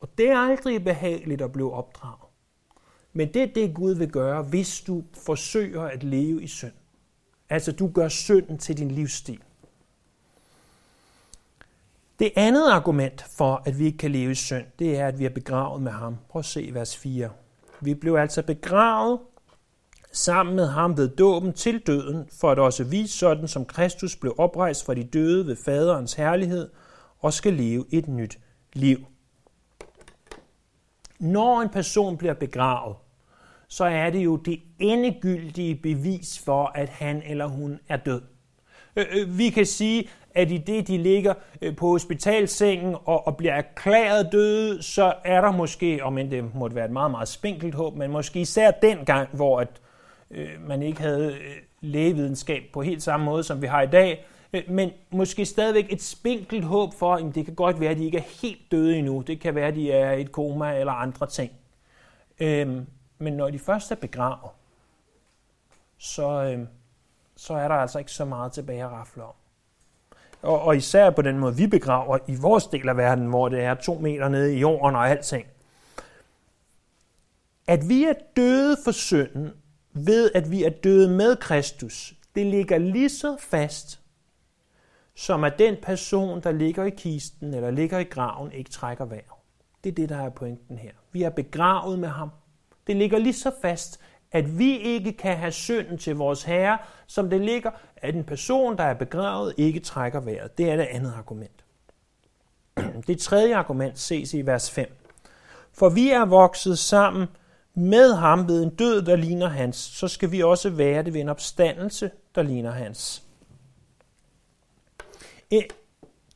Og 0.00 0.18
det 0.18 0.28
er 0.28 0.38
aldrig 0.38 0.84
behageligt 0.84 1.42
at 1.42 1.52
blive 1.52 1.72
opdraget. 1.72 2.30
Men 3.12 3.34
det 3.34 3.42
er 3.42 3.52
det, 3.54 3.74
Gud 3.74 3.94
vil 3.94 4.10
gøre, 4.10 4.42
hvis 4.42 4.80
du 4.80 5.04
forsøger 5.14 5.82
at 5.82 6.04
leve 6.04 6.42
i 6.42 6.46
synd. 6.46 6.74
Altså, 7.48 7.72
du 7.72 7.90
gør 7.94 8.08
synden 8.08 8.58
til 8.58 8.78
din 8.78 8.90
livsstil. 8.90 9.42
Det 12.20 12.32
andet 12.36 12.70
argument 12.70 13.24
for, 13.36 13.62
at 13.64 13.78
vi 13.78 13.84
ikke 13.84 13.98
kan 13.98 14.10
leve 14.10 14.30
i 14.30 14.34
synd, 14.34 14.64
det 14.78 14.98
er, 14.98 15.06
at 15.06 15.18
vi 15.18 15.24
er 15.24 15.30
begravet 15.30 15.82
med 15.82 15.92
ham. 15.92 16.16
Prøv 16.28 16.38
at 16.40 16.44
se 16.44 16.70
vers 16.72 16.96
4. 16.96 17.30
Vi 17.80 17.94
blev 17.94 18.14
altså 18.14 18.42
begravet 18.42 19.20
sammen 20.12 20.56
med 20.56 20.66
ham 20.66 20.96
ved 20.96 21.08
dåben 21.08 21.52
til 21.52 21.78
døden, 21.78 22.28
for 22.40 22.50
at 22.50 22.58
også 22.58 22.84
vi, 22.84 23.06
sådan 23.06 23.48
som 23.48 23.64
Kristus 23.64 24.16
blev 24.16 24.34
oprejst 24.38 24.84
fra 24.84 24.94
de 24.94 25.04
døde 25.04 25.46
ved 25.46 25.56
faderens 25.56 26.14
herlighed, 26.14 26.70
og 27.18 27.32
skal 27.32 27.52
leve 27.52 27.84
et 27.90 28.08
nyt 28.08 28.38
liv. 28.72 28.98
Når 31.18 31.60
en 31.60 31.68
person 31.68 32.16
bliver 32.16 32.34
begravet, 32.34 32.96
så 33.68 33.84
er 33.84 34.10
det 34.10 34.24
jo 34.24 34.36
det 34.36 34.60
endegyldige 34.78 35.74
bevis 35.74 36.38
for, 36.38 36.72
at 36.74 36.88
han 36.88 37.22
eller 37.26 37.46
hun 37.46 37.80
er 37.88 37.96
død. 37.96 38.22
Øh, 38.96 39.06
øh, 39.10 39.38
vi 39.38 39.50
kan 39.50 39.66
sige, 39.66 40.08
at 40.34 40.50
i 40.50 40.58
det, 40.58 40.88
de 40.88 40.98
ligger 40.98 41.34
øh, 41.62 41.76
på 41.76 41.88
hospitalsengen 41.88 42.96
og, 43.04 43.26
og 43.26 43.36
bliver 43.36 43.52
erklæret 43.52 44.32
døde, 44.32 44.82
så 44.82 45.14
er 45.24 45.40
der 45.40 45.52
måske, 45.52 46.00
om 46.02 46.18
end 46.18 46.30
det 46.30 46.54
måtte 46.54 46.76
være 46.76 46.84
et 46.84 46.90
meget, 46.90 47.10
meget 47.10 47.28
spinkelt 47.28 47.74
håb, 47.74 47.96
men 47.96 48.10
måske 48.10 48.40
især 48.40 48.70
den 48.70 49.04
gang, 49.04 49.28
hvor 49.32 49.60
at, 49.60 49.80
øh, 50.30 50.48
man 50.68 50.82
ikke 50.82 51.00
havde 51.00 51.32
øh, 51.32 51.56
lægevidenskab 51.80 52.62
på 52.72 52.82
helt 52.82 53.02
samme 53.02 53.26
måde, 53.26 53.42
som 53.42 53.62
vi 53.62 53.66
har 53.66 53.82
i 53.82 53.86
dag, 53.86 54.26
øh, 54.52 54.62
men 54.68 54.90
måske 55.10 55.44
stadigvæk 55.44 55.92
et 55.92 56.02
spinkelt 56.02 56.64
håb 56.64 56.94
for, 56.94 57.14
at 57.14 57.34
det 57.34 57.44
kan 57.44 57.54
godt 57.54 57.80
være, 57.80 57.90
at 57.90 57.96
de 57.96 58.04
ikke 58.04 58.18
er 58.18 58.42
helt 58.42 58.72
døde 58.72 58.96
endnu. 58.96 59.20
Det 59.20 59.40
kan 59.40 59.54
være, 59.54 59.68
at 59.68 59.74
de 59.74 59.92
er 59.92 60.12
i 60.12 60.20
et 60.20 60.32
koma 60.32 60.78
eller 60.78 60.92
andre 60.92 61.26
ting. 61.26 61.52
Øhm, 62.40 62.86
men 63.18 63.32
når 63.32 63.50
de 63.50 63.58
først 63.58 63.90
er 63.90 63.96
begravet, 63.96 64.50
så, 65.98 66.28
øhm, 66.28 66.68
så 67.36 67.54
er 67.54 67.68
der 67.68 67.74
altså 67.74 67.98
ikke 67.98 68.12
så 68.12 68.24
meget 68.24 68.52
tilbage 68.52 68.84
at 68.84 68.90
rafle 68.90 69.24
om. 69.24 69.34
Og, 70.42 70.62
og 70.62 70.76
især 70.76 71.10
på 71.10 71.22
den 71.22 71.38
måde, 71.38 71.56
vi 71.56 71.66
begraver 71.66 72.18
i 72.28 72.34
vores 72.34 72.66
del 72.66 72.88
af 72.88 72.96
verden, 72.96 73.26
hvor 73.26 73.48
det 73.48 73.60
er 73.60 73.74
to 73.74 73.98
meter 73.98 74.28
nede 74.28 74.56
i 74.56 74.58
jorden 74.58 74.96
og 74.96 75.10
alting. 75.10 75.46
At 77.66 77.88
vi 77.88 78.04
er 78.04 78.14
døde 78.36 78.76
for 78.84 78.92
synden, 78.92 79.50
ved 79.92 80.30
at 80.34 80.50
vi 80.50 80.64
er 80.64 80.70
døde 80.70 81.10
med 81.10 81.36
Kristus, 81.36 82.14
det 82.34 82.46
ligger 82.46 82.78
lige 82.78 83.08
så 83.08 83.36
fast, 83.40 84.00
som 85.14 85.44
at 85.44 85.58
den 85.58 85.76
person, 85.82 86.42
der 86.42 86.52
ligger 86.52 86.84
i 86.84 86.90
kisten 86.90 87.54
eller 87.54 87.70
ligger 87.70 87.98
i 87.98 88.04
graven, 88.04 88.52
ikke 88.52 88.70
trækker 88.70 89.04
vejret. 89.04 89.24
Det 89.84 89.90
er 89.90 89.94
det, 89.94 90.08
der 90.08 90.16
er 90.16 90.30
pointen 90.30 90.78
her. 90.78 90.92
Vi 91.12 91.22
er 91.22 91.30
begravet 91.30 91.98
med 91.98 92.08
ham. 92.08 92.30
Det 92.86 92.96
ligger 92.96 93.18
lige 93.18 93.32
så 93.32 93.52
fast, 93.62 93.99
at 94.32 94.58
vi 94.58 94.78
ikke 94.78 95.12
kan 95.12 95.36
have 95.36 95.52
synden 95.52 95.98
til 95.98 96.16
vores 96.16 96.42
herre, 96.42 96.78
som 97.06 97.30
det 97.30 97.40
ligger, 97.40 97.70
at 97.96 98.14
en 98.14 98.24
person, 98.24 98.76
der 98.76 98.84
er 98.84 98.94
begravet, 98.94 99.54
ikke 99.56 99.80
trækker 99.80 100.20
vejret. 100.20 100.58
Det 100.58 100.70
er 100.70 100.76
det 100.76 100.86
andet 100.90 101.14
argument. 101.16 101.64
Det 103.06 103.18
tredje 103.18 103.56
argument 103.56 103.98
ses 103.98 104.34
i 104.34 104.46
vers 104.46 104.70
5. 104.70 104.96
For 105.72 105.88
vi 105.88 106.10
er 106.10 106.24
vokset 106.24 106.78
sammen 106.78 107.28
med 107.74 108.14
ham 108.14 108.48
ved 108.48 108.62
en 108.62 108.70
død, 108.70 109.02
der 109.02 109.16
ligner 109.16 109.48
hans, 109.48 109.76
så 109.76 110.08
skal 110.08 110.32
vi 110.32 110.42
også 110.42 110.70
være 110.70 111.02
det 111.02 111.14
ved 111.14 111.20
en 111.20 111.28
opstandelse, 111.28 112.10
der 112.34 112.42
ligner 112.42 112.70
hans. 112.70 113.22
E, 115.50 115.60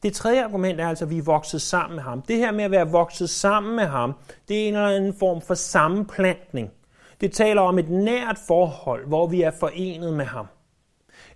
det 0.03 0.15
tredje 0.15 0.45
argument 0.45 0.81
er 0.81 0.89
altså, 0.89 1.05
at 1.05 1.11
vi 1.11 1.19
er 1.19 1.23
vokset 1.23 1.63
sammen 1.63 1.97
med 1.97 2.03
ham. 2.03 2.23
Det 2.23 2.37
her 2.37 2.53
med 2.53 2.65
at 2.65 2.71
være 2.71 2.91
vokset 2.91 3.31
sammen 3.31 3.77
med 3.77 3.87
ham, 3.87 4.15
det 4.49 4.65
er 4.65 4.69
en 4.69 4.75
eller 4.75 4.89
anden 4.89 5.15
form 5.15 5.41
for 5.41 5.55
sammenplantning. 5.55 6.71
Det 7.25 7.33
taler 7.33 7.61
om 7.61 7.78
et 7.78 7.88
nært 7.88 8.38
forhold, 8.47 9.07
hvor 9.07 9.26
vi 9.26 9.43
er 9.43 9.50
forenet 9.50 10.14
med 10.14 10.25
ham. 10.25 10.47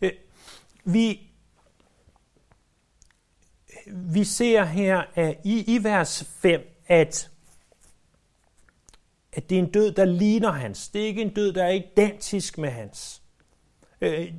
Øh, 0.02 0.12
vi, 0.84 1.30
vi 3.86 4.24
ser 4.24 4.64
her 4.64 5.02
at 5.14 5.38
i, 5.44 5.76
i 5.76 5.84
vers 5.84 6.24
5, 6.24 6.60
at, 6.86 7.30
at 9.32 9.50
det 9.50 9.58
er 9.58 9.62
en 9.62 9.70
død, 9.70 9.92
der 9.92 10.04
ligner 10.04 10.50
hans. 10.50 10.88
Det 10.88 11.02
er 11.02 11.06
ikke 11.06 11.22
en 11.22 11.34
død, 11.34 11.52
der 11.52 11.64
er 11.64 11.70
identisk 11.70 12.58
med 12.58 12.70
hans. 12.70 13.22
Øh, 14.00 14.32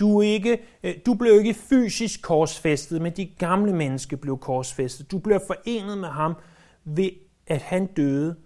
du, 0.00 0.20
ikke, 0.20 0.58
øh, 0.82 0.94
du 1.06 1.14
blev 1.14 1.38
ikke 1.38 1.54
fysisk 1.54 2.22
korsfæstet, 2.22 3.02
men 3.02 3.12
de 3.12 3.26
gamle 3.26 3.72
mennesker 3.72 4.16
blev 4.16 4.38
korsfæstet. 4.38 5.10
Du 5.10 5.18
blev 5.18 5.40
forenet 5.46 5.98
med 5.98 6.08
ham 6.08 6.34
ved, 6.84 7.10
at 7.46 7.62
han 7.62 7.86
døde, 7.86 8.36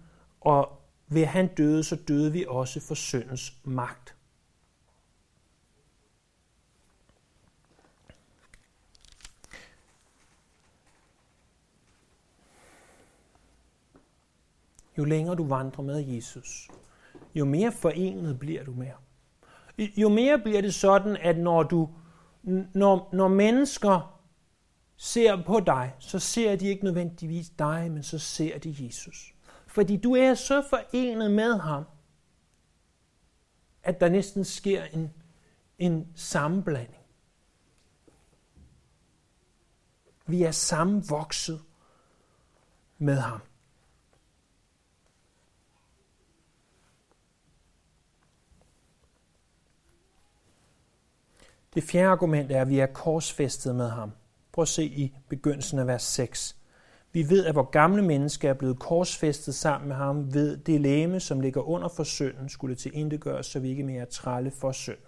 og 0.41 0.80
ved 1.11 1.21
at 1.21 1.27
han 1.27 1.47
døde, 1.47 1.83
så 1.83 1.95
døde 1.95 2.31
vi 2.31 2.45
også 2.47 2.79
for 2.79 2.95
syndens 2.95 3.53
magt. 3.63 4.15
Jo 14.97 15.03
længere 15.03 15.35
du 15.35 15.47
vandrer 15.47 15.83
med 15.83 15.99
Jesus, 15.99 16.69
jo 17.35 17.45
mere 17.45 17.71
forenet 17.71 18.39
bliver 18.39 18.63
du 18.63 18.73
med 18.73 18.87
ham. 18.87 19.01
Jo 19.97 20.09
mere 20.09 20.39
bliver 20.39 20.61
det 20.61 20.73
sådan, 20.73 21.17
at 21.17 21.37
når, 21.37 21.63
du, 21.63 21.89
når, 22.73 23.09
når 23.13 23.27
mennesker 23.27 24.21
ser 24.97 25.43
på 25.43 25.59
dig, 25.59 25.95
så 25.99 26.19
ser 26.19 26.55
de 26.55 26.67
ikke 26.67 26.83
nødvendigvis 26.83 27.49
dig, 27.49 27.91
men 27.91 28.03
så 28.03 28.19
ser 28.19 28.59
de 28.59 28.75
Jesus. 28.79 29.30
Fordi 29.71 29.97
du 29.97 30.15
er 30.15 30.33
så 30.33 30.61
forenet 30.69 31.31
med 31.31 31.59
ham, 31.59 31.83
at 33.83 33.99
der 33.99 34.09
næsten 34.09 34.45
sker 34.45 34.83
en, 34.83 35.13
en 35.77 36.11
sammenblanding. 36.15 37.03
Vi 40.25 40.43
er 40.43 40.51
sammenvokset 40.51 41.61
med 42.97 43.15
ham. 43.15 43.41
Det 51.73 51.83
fjerde 51.83 52.09
argument 52.09 52.51
er, 52.51 52.61
at 52.61 52.69
vi 52.69 52.79
er 52.79 52.87
korsfæstet 52.87 53.75
med 53.75 53.89
ham. 53.89 54.11
Prøv 54.51 54.61
at 54.61 54.67
se 54.67 54.83
i 54.83 55.17
begyndelsen 55.29 55.79
af 55.79 55.87
vers 55.87 56.03
6. 56.03 56.60
Vi 57.13 57.29
ved, 57.29 57.45
at 57.45 57.55
vores 57.55 57.67
gamle 57.71 58.01
menneske 58.01 58.47
er 58.47 58.53
blevet 58.53 58.79
korsfæstet 58.79 59.55
sammen 59.55 59.87
med 59.87 59.95
ham 59.95 60.33
ved 60.33 60.57
det 60.57 60.81
læme, 60.81 61.19
som 61.19 61.39
ligger 61.39 61.61
under 61.69 61.87
for 61.87 62.03
synden, 62.03 62.49
skulle 62.49 62.75
til 62.75 62.91
indegøres, 62.93 63.45
så 63.45 63.59
vi 63.59 63.69
ikke 63.69 63.83
mere 63.83 64.05
trælle 64.05 64.51
for 64.51 64.71
synden. 64.71 65.05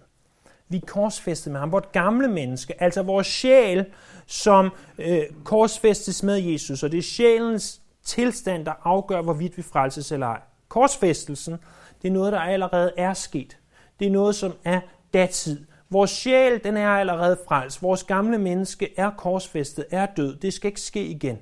Vi 0.70 0.78
er 0.78 0.86
korsfæstet 0.88 1.52
med 1.52 1.60
ham. 1.60 1.72
Vort 1.72 1.92
gamle 1.92 2.28
menneske, 2.28 2.84
altså 2.84 3.02
vores 3.04 3.28
sjæl, 3.28 3.86
som 4.28 4.70
øh, 4.98 5.24
korsfæstes 5.44 6.24
med 6.24 6.36
Jesus, 6.36 6.84
og 6.84 6.92
det 6.92 6.98
er 6.98 7.02
sjælens 7.02 7.82
tilstand, 8.04 8.66
der 8.66 8.74
afgør, 8.84 9.22
hvorvidt 9.22 9.58
vi 9.58 9.62
frelses 9.62 10.12
eller 10.12 10.28
ej. 10.28 10.42
Korsfæstelsen, 10.70 11.58
det 12.02 12.08
er 12.08 12.12
noget, 12.12 12.34
der 12.34 12.40
allerede 12.40 12.92
er 12.98 13.14
sket. 13.14 13.58
Det 14.00 14.08
er 14.08 14.12
noget, 14.12 14.36
som 14.36 14.54
er 14.64 14.82
datid. 15.14 15.66
Vores 15.90 16.12
sjæl, 16.12 16.64
den 16.64 16.78
er 16.78 16.90
allerede 16.90 17.38
frelst. 17.48 17.82
Vores 17.82 18.04
gamle 18.04 18.38
menneske 18.38 18.90
er 18.98 19.10
korsfæstet, 19.10 19.86
er 19.92 20.06
død. 20.06 20.36
Det 20.36 20.54
skal 20.54 20.68
ikke 20.68 20.82
ske 20.82 21.06
igen. 21.06 21.38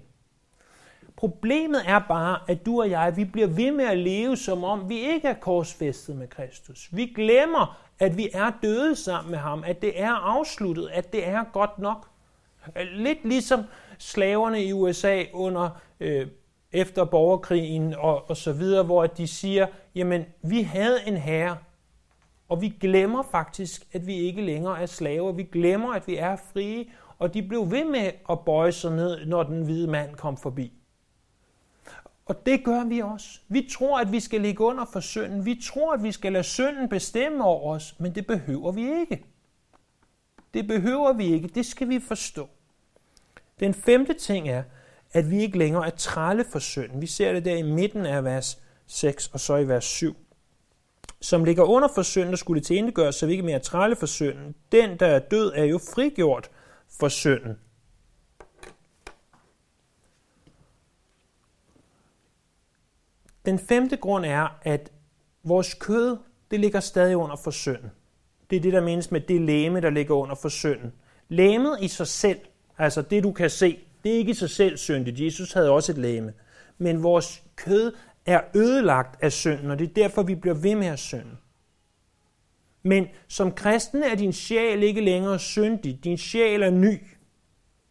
Problemet 1.15 1.81
er 1.85 1.99
bare, 1.99 2.39
at 2.47 2.65
du 2.65 2.81
og 2.81 2.89
jeg, 2.89 3.13
vi 3.15 3.25
bliver 3.25 3.47
ved 3.47 3.71
med 3.71 3.85
at 3.85 3.97
leve, 3.97 4.37
som 4.37 4.63
om 4.63 4.89
vi 4.89 4.99
ikke 4.99 5.27
er 5.27 5.33
korsfæstet 5.33 6.15
med 6.15 6.27
Kristus. 6.27 6.89
Vi 6.91 7.05
glemmer, 7.05 7.81
at 7.99 8.17
vi 8.17 8.29
er 8.33 8.51
døde 8.63 8.95
sammen 8.95 9.31
med 9.31 9.39
ham, 9.39 9.63
at 9.67 9.81
det 9.81 10.01
er 10.01 10.11
afsluttet, 10.11 10.89
at 10.93 11.13
det 11.13 11.27
er 11.27 11.43
godt 11.53 11.79
nok. 11.79 12.07
Lidt 12.93 13.25
ligesom 13.25 13.63
slaverne 13.97 14.63
i 14.63 14.73
USA 14.73 15.23
under 15.33 15.69
øh, 15.99 16.27
efter 16.71 17.05
borgerkrigen 17.05 17.93
og, 17.93 18.29
og 18.29 18.37
så 18.37 18.53
videre, 18.53 18.83
hvor 18.83 19.07
de 19.07 19.27
siger, 19.27 19.67
jamen 19.95 20.25
vi 20.41 20.61
havde 20.61 20.97
en 21.07 21.17
herre, 21.17 21.57
og 22.49 22.61
vi 22.61 22.69
glemmer 22.79 23.23
faktisk, 23.31 23.87
at 23.93 24.07
vi 24.07 24.15
ikke 24.15 24.41
længere 24.41 24.81
er 24.81 24.85
slaver. 24.85 25.31
Vi 25.31 25.43
glemmer, 25.43 25.93
at 25.93 26.07
vi 26.07 26.17
er 26.17 26.35
frie, 26.53 26.85
og 27.19 27.33
de 27.33 27.43
blev 27.43 27.71
ved 27.71 27.85
med 27.85 28.11
at 28.29 28.39
bøje 28.45 28.71
sig 28.71 28.91
ned, 28.91 29.25
når 29.25 29.43
den 29.43 29.63
hvide 29.63 29.87
mand 29.87 30.15
kom 30.15 30.37
forbi. 30.37 30.80
Og 32.31 32.45
det 32.45 32.63
gør 32.63 32.83
vi 32.83 32.99
også. 32.99 33.39
Vi 33.47 33.67
tror, 33.71 33.99
at 33.99 34.11
vi 34.11 34.19
skal 34.19 34.41
ligge 34.41 34.63
under 34.63 34.85
for 34.93 34.99
synden. 34.99 35.45
Vi 35.45 35.61
tror, 35.63 35.93
at 35.93 36.03
vi 36.03 36.11
skal 36.11 36.33
lade 36.33 36.43
synden 36.43 36.89
bestemme 36.89 37.43
over 37.43 37.75
os, 37.75 37.95
men 37.99 38.15
det 38.15 38.27
behøver 38.27 38.71
vi 38.71 38.99
ikke. 38.99 39.25
Det 40.53 40.67
behøver 40.67 41.13
vi 41.13 41.25
ikke. 41.33 41.47
Det 41.47 41.65
skal 41.65 41.89
vi 41.89 41.99
forstå. 41.99 42.49
Den 43.59 43.73
femte 43.73 44.13
ting 44.13 44.49
er, 44.49 44.63
at 45.13 45.31
vi 45.31 45.41
ikke 45.41 45.57
længere 45.57 45.85
er 45.85 45.89
trælle 45.89 46.45
for 46.51 46.59
synden. 46.59 47.01
Vi 47.01 47.07
ser 47.07 47.33
det 47.33 47.45
der 47.45 47.55
i 47.55 47.61
midten 47.61 48.05
af 48.05 48.23
vers 48.23 48.61
6 48.87 49.27
og 49.27 49.39
så 49.39 49.55
i 49.55 49.67
vers 49.67 49.85
7. 49.85 50.15
Som 51.21 51.43
ligger 51.43 51.63
under 51.63 51.87
for 51.95 52.01
synden, 52.01 52.29
der 52.29 52.37
skulle 52.37 52.61
til 52.61 52.91
gøre, 52.91 53.13
så 53.13 53.25
vi 53.25 53.31
ikke 53.31 53.43
mere 53.43 53.55
er 53.55 53.59
trælle 53.59 53.95
for 53.95 54.05
synden. 54.05 54.55
Den, 54.71 54.99
der 54.99 55.07
er 55.07 55.19
død, 55.19 55.51
er 55.55 55.63
jo 55.63 55.77
frigjort 55.77 56.49
for 56.99 57.07
synden. 57.07 57.57
Den 63.45 63.59
femte 63.59 63.97
grund 63.97 64.25
er, 64.25 64.59
at 64.61 64.91
vores 65.43 65.73
kød, 65.73 66.17
det 66.51 66.59
ligger 66.59 66.79
stadig 66.79 67.17
under 67.17 67.35
for 67.35 67.51
synden. 67.51 67.91
Det 68.49 68.55
er 68.55 68.61
det, 68.61 68.73
der 68.73 68.81
menes 68.81 69.11
med 69.11 69.21
det 69.21 69.41
læme, 69.41 69.81
der 69.81 69.89
ligger 69.89 70.15
under 70.15 70.35
for 70.35 70.49
synden. 70.49 70.93
Læmet 71.29 71.77
i 71.81 71.87
sig 71.87 72.07
selv, 72.07 72.39
altså 72.77 73.01
det 73.01 73.23
du 73.23 73.31
kan 73.31 73.49
se, 73.49 73.79
det 74.03 74.13
er 74.13 74.17
ikke 74.17 74.31
i 74.31 74.33
sig 74.33 74.49
selv 74.49 74.77
syndigt. 74.77 75.19
Jesus 75.19 75.53
havde 75.53 75.69
også 75.69 75.91
et 75.91 75.97
læme. 75.97 76.33
Men 76.77 77.03
vores 77.03 77.43
kød 77.55 77.93
er 78.25 78.41
ødelagt 78.55 79.23
af 79.23 79.31
synden, 79.31 79.71
og 79.71 79.79
det 79.79 79.89
er 79.89 79.93
derfor, 79.93 80.23
vi 80.23 80.35
bliver 80.35 80.55
ved 80.55 80.75
med 80.75 80.87
at 80.87 80.99
synde. 80.99 81.37
Men 82.83 83.07
som 83.27 83.51
kristen 83.51 84.03
er 84.03 84.15
din 84.15 84.33
sjæl 84.33 84.83
ikke 84.83 85.01
længere 85.01 85.39
syndig. 85.39 86.03
Din 86.03 86.17
sjæl 86.17 86.61
er 86.61 86.69
ny. 86.69 86.97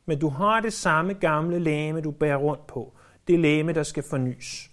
Men 0.07 0.19
du 0.19 0.29
har 0.29 0.61
det 0.61 0.73
samme 0.73 1.13
gamle 1.13 1.59
læme, 1.59 2.01
du 2.01 2.11
bærer 2.11 2.37
rundt 2.37 2.67
på. 2.67 2.97
Det 3.29 3.39
læme, 3.39 3.73
der 3.73 3.83
skal 3.83 4.03
fornyes. 4.03 4.70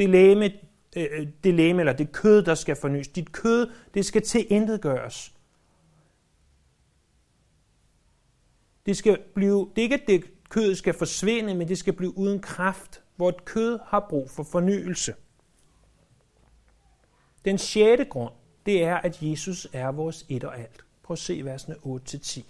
Det 0.00 0.10
læme, 0.10 0.44
øh, 0.96 1.06
øh, 1.10 1.26
det 1.44 1.54
læme 1.54 1.80
eller 1.80 1.92
det 1.92 2.12
kød, 2.12 2.42
der 2.42 2.54
skal 2.54 2.76
fornyes. 2.76 3.08
Dit 3.08 3.32
kød, 3.32 3.70
det 3.94 4.06
skal 4.06 4.22
til 4.22 4.46
intet 4.52 4.80
gøres. 4.80 5.34
Det 8.86 8.96
skal 8.96 9.18
blive, 9.34 9.70
det 9.76 9.82
er 9.82 9.82
ikke, 9.82 9.94
at 9.94 10.06
det 10.06 10.24
kød 10.48 10.74
skal 10.74 10.94
forsvinde, 10.94 11.54
men 11.54 11.68
det 11.68 11.78
skal 11.78 11.92
blive 11.92 12.18
uden 12.18 12.40
kraft. 12.40 13.02
et 13.28 13.44
kød 13.44 13.78
har 13.86 14.06
brug 14.10 14.30
for 14.30 14.42
fornyelse. 14.42 15.14
Den 17.44 17.58
sjette 17.58 18.04
grund, 18.04 18.32
det 18.66 18.84
er, 18.84 18.96
at 18.96 19.22
Jesus 19.22 19.68
er 19.72 19.92
vores 19.92 20.26
et 20.28 20.44
og 20.44 20.58
alt. 20.58 20.84
Prøv 21.02 21.12
at 21.12 21.18
se 21.18 21.44
versene 21.44 21.76
8-10. 21.76 22.42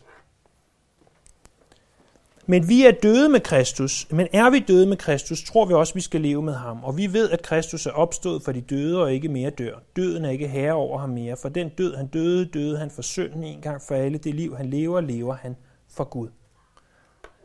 Men 2.50 2.68
vi 2.68 2.86
er 2.86 2.90
døde 2.90 3.28
med 3.28 3.40
Kristus, 3.40 4.06
men 4.10 4.28
er 4.32 4.50
vi 4.50 4.58
døde 4.58 4.86
med 4.86 4.96
Kristus, 4.96 5.42
tror 5.42 5.66
vi 5.66 5.74
også, 5.74 5.90
at 5.90 5.96
vi 5.96 6.00
skal 6.00 6.20
leve 6.20 6.42
med 6.42 6.54
ham. 6.54 6.84
Og 6.84 6.96
vi 6.96 7.12
ved, 7.12 7.30
at 7.30 7.42
Kristus 7.42 7.86
er 7.86 7.90
opstået 7.90 8.42
for 8.42 8.52
de 8.52 8.60
døde 8.60 9.02
og 9.02 9.12
ikke 9.12 9.28
mere 9.28 9.50
dør. 9.50 9.78
Døden 9.96 10.24
er 10.24 10.30
ikke 10.30 10.48
herre 10.48 10.72
over 10.72 10.98
ham 10.98 11.10
mere, 11.10 11.36
for 11.36 11.48
den 11.48 11.68
død, 11.68 11.96
han 11.96 12.06
døde, 12.06 12.44
døde 12.44 12.78
han 12.78 12.90
for 12.90 13.02
synden 13.02 13.44
en 13.44 13.60
gang 13.60 13.82
for 13.82 13.94
alle. 13.94 14.18
Det 14.18 14.34
liv, 14.34 14.56
han 14.56 14.70
lever, 14.70 15.00
lever 15.00 15.34
han 15.34 15.56
for 15.88 16.04
Gud. 16.04 16.28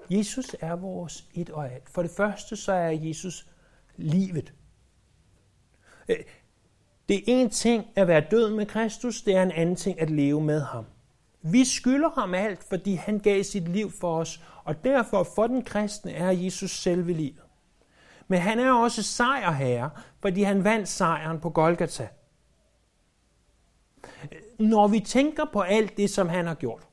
Jesus 0.10 0.56
er 0.62 0.76
vores 0.76 1.26
et 1.34 1.50
og 1.50 1.74
alt. 1.74 1.90
For 1.90 2.02
det 2.02 2.12
første 2.12 2.56
så 2.56 2.72
er 2.72 2.90
Jesus 2.90 3.48
livet. 3.98 4.54
Øh, 6.10 6.18
det 7.10 7.18
er 7.18 7.22
en 7.26 7.50
ting 7.50 7.86
at 7.96 8.08
være 8.08 8.24
død 8.32 8.50
med 8.56 8.66
Kristus, 8.66 9.22
det 9.22 9.36
er 9.36 9.44
en 9.44 9.52
anden 9.52 9.76
ting 9.76 10.02
at 10.02 10.10
leve 10.10 10.42
med 10.42 10.62
ham. 10.62 10.86
Vi 11.48 11.66
skylder 11.66 12.10
ham 12.10 12.34
alt, 12.34 12.64
fordi 12.64 12.94
han 12.94 13.20
gav 13.20 13.44
sit 13.44 13.68
liv 13.68 13.92
for 13.92 14.18
os, 14.18 14.44
og 14.64 14.84
derfor 14.84 15.24
for 15.36 15.48
den 15.48 15.64
kristne 15.64 16.12
er 16.12 16.32
Jesus 16.32 16.72
selve 16.72 17.14
livet. 17.14 17.42
Men 18.28 18.40
han 18.40 18.60
er 18.60 18.72
også 18.72 19.04
sejrherre, 19.04 19.90
fordi 20.22 20.44
han 20.44 20.64
vandt 20.64 20.88
sejren 20.88 21.40
på 21.40 21.50
Golgata. 21.50 22.08
Når 24.60 24.88
vi 24.88 25.00
tænker 25.00 25.46
på 25.54 25.62
alt 25.62 25.98
det, 25.98 26.10
som 26.10 26.30
han 26.30 26.48
har 26.48 26.56
gjort, 26.56 26.88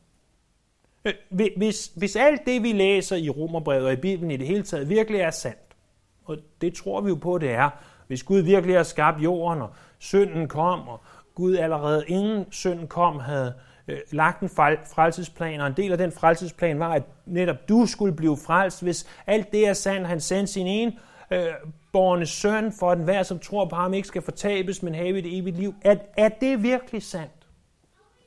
øh, 1.04 1.14
hvis, 1.56 1.92
hvis 1.96 2.16
alt 2.16 2.46
det, 2.46 2.62
vi 2.62 2.72
læser 2.72 3.16
i 3.16 3.30
Romerbrevet 3.30 3.86
og 3.86 3.92
i 3.92 3.96
Bibelen 3.96 4.30
i 4.30 4.36
det 4.36 4.46
hele 4.46 4.62
taget, 4.62 4.88
virkelig 4.88 5.20
er 5.20 5.30
sandt, 5.30 5.76
og 6.24 6.38
det 6.60 6.74
tror 6.74 7.00
vi 7.00 7.08
jo 7.08 7.14
på, 7.14 7.38
det 7.38 7.50
er, 7.50 7.70
hvis 8.06 8.22
Gud 8.22 8.40
virkelig 8.40 8.76
har 8.76 8.82
skabt 8.82 9.22
jorden, 9.22 9.62
og 9.62 9.70
synden 9.98 10.48
kom, 10.48 10.88
og 10.88 11.00
Gud 11.34 11.56
allerede 11.56 12.04
inden 12.08 12.52
synden 12.52 12.88
kom, 12.88 13.18
havde 13.18 13.54
øh, 13.88 13.98
lagt 14.10 14.40
en 14.40 14.48
frelsesplan, 14.48 15.60
og 15.60 15.66
en 15.66 15.76
del 15.76 15.92
af 15.92 15.98
den 15.98 16.12
frelsesplan 16.12 16.78
var, 16.78 16.92
at 16.92 17.02
netop 17.26 17.68
du 17.68 17.86
skulle 17.86 18.12
blive 18.12 18.36
frelst. 18.36 18.82
Hvis 18.82 19.06
alt 19.26 19.52
det 19.52 19.68
er 19.68 19.72
sandt, 19.72 20.06
han 20.06 20.20
sendte 20.20 20.52
sin 20.52 20.66
ene 20.66 20.92
øh, 21.30 21.46
borgerne 21.92 22.26
søn, 22.26 22.72
for 22.72 22.90
at 22.90 22.98
enhver, 22.98 23.22
som 23.22 23.38
tror 23.38 23.64
på 23.64 23.76
ham, 23.76 23.94
ikke 23.94 24.08
skal 24.08 24.22
fortabes, 24.22 24.82
men 24.82 24.94
have 24.94 25.18
et 25.18 25.38
evigt 25.38 25.56
liv. 25.56 25.74
Er, 25.82 25.96
er 26.16 26.28
det 26.28 26.62
virkelig 26.62 27.02
sandt? 27.02 27.32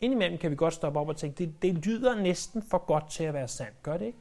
Indimellem 0.01 0.37
kan 0.37 0.51
vi 0.51 0.55
godt 0.55 0.73
stoppe 0.73 0.99
op 0.99 1.09
og 1.09 1.17
tænke, 1.17 1.37
det, 1.37 1.61
det 1.61 1.85
lyder 1.85 2.15
næsten 2.15 2.63
for 2.69 2.77
godt 2.77 3.09
til 3.09 3.23
at 3.23 3.33
være 3.33 3.47
sandt. 3.47 3.83
Gør 3.83 3.97
det 3.97 4.05
ikke? 4.05 4.17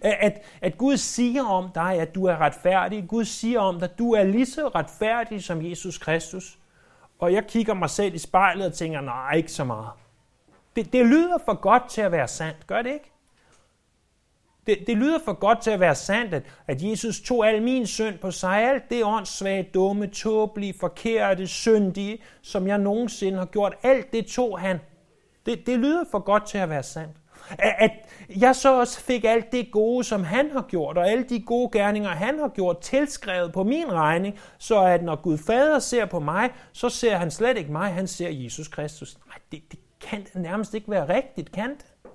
At, 0.00 0.42
at 0.60 0.78
Gud 0.78 0.96
siger 0.96 1.44
om 1.44 1.70
dig, 1.74 2.00
at 2.00 2.14
du 2.14 2.24
er 2.24 2.36
retfærdig. 2.36 3.04
Gud 3.08 3.24
siger 3.24 3.60
om 3.60 3.74
dig, 3.74 3.90
at 3.90 3.98
du 3.98 4.12
er 4.12 4.24
lige 4.24 4.46
så 4.46 4.68
retfærdig 4.68 5.42
som 5.44 5.64
Jesus 5.64 5.98
Kristus. 5.98 6.58
Og 7.18 7.32
jeg 7.32 7.46
kigger 7.46 7.74
mig 7.74 7.90
selv 7.90 8.14
i 8.14 8.18
spejlet 8.18 8.66
og 8.66 8.72
tænker, 8.72 9.00
nej, 9.00 9.34
ikke 9.34 9.52
så 9.52 9.64
meget. 9.64 9.90
Det, 10.76 10.92
det 10.92 11.06
lyder 11.06 11.38
for 11.44 11.60
godt 11.60 11.82
til 11.88 12.00
at 12.00 12.12
være 12.12 12.28
sandt, 12.28 12.66
gør 12.66 12.82
det 12.82 12.92
ikke? 12.92 13.12
Det, 14.66 14.78
det 14.86 14.96
lyder 14.96 15.18
for 15.24 15.32
godt 15.32 15.62
til 15.62 15.70
at 15.70 15.80
være 15.80 15.94
sandt, 15.94 16.34
at, 16.34 16.42
at 16.66 16.82
Jesus 16.82 17.20
tog 17.20 17.48
al 17.48 17.62
min 17.62 17.86
synd 17.86 18.18
på 18.18 18.30
sig, 18.30 18.70
alt 18.70 18.90
det 18.90 19.04
åndssvage, 19.04 19.70
dumme, 19.74 20.06
tåbelige, 20.06 20.74
forkerte, 20.80 21.46
syndige, 21.46 22.18
som 22.42 22.66
jeg 22.66 22.78
nogensinde 22.78 23.38
har 23.38 23.46
gjort, 23.46 23.74
alt 23.82 24.12
det 24.12 24.26
tog 24.26 24.60
han. 24.60 24.78
Det, 25.46 25.66
det 25.66 25.78
lyder 25.78 26.04
for 26.10 26.18
godt 26.18 26.46
til 26.46 26.58
at 26.58 26.70
være 26.70 26.82
sandt. 26.82 27.16
At, 27.50 27.74
at 27.78 27.90
jeg 28.36 28.56
så 28.56 28.80
også 28.80 29.00
fik 29.00 29.24
alt 29.24 29.52
det 29.52 29.70
gode, 29.72 30.04
som 30.04 30.24
han 30.24 30.50
har 30.50 30.66
gjort, 30.68 30.98
og 30.98 31.10
alle 31.10 31.24
de 31.24 31.40
gode 31.40 31.70
gerninger, 31.78 32.10
han 32.10 32.38
har 32.38 32.48
gjort, 32.48 32.80
tilskrevet 32.80 33.52
på 33.52 33.64
min 33.64 33.92
regning, 33.92 34.38
så 34.58 34.84
at 34.84 35.02
når 35.02 35.16
Gud 35.16 35.38
Fader 35.38 35.78
ser 35.78 36.06
på 36.06 36.20
mig, 36.20 36.50
så 36.72 36.88
ser 36.88 37.16
han 37.16 37.30
slet 37.30 37.56
ikke 37.58 37.72
mig, 37.72 37.92
han 37.92 38.06
ser 38.06 38.28
Jesus 38.28 38.68
Kristus. 38.68 39.18
Nej, 39.26 39.38
det, 39.52 39.62
det 39.72 39.78
kan 40.00 40.24
det 40.24 40.34
nærmest 40.34 40.74
ikke 40.74 40.90
være 40.90 41.14
rigtigt, 41.14 41.52
kan 41.52 41.70
det? 41.70 42.12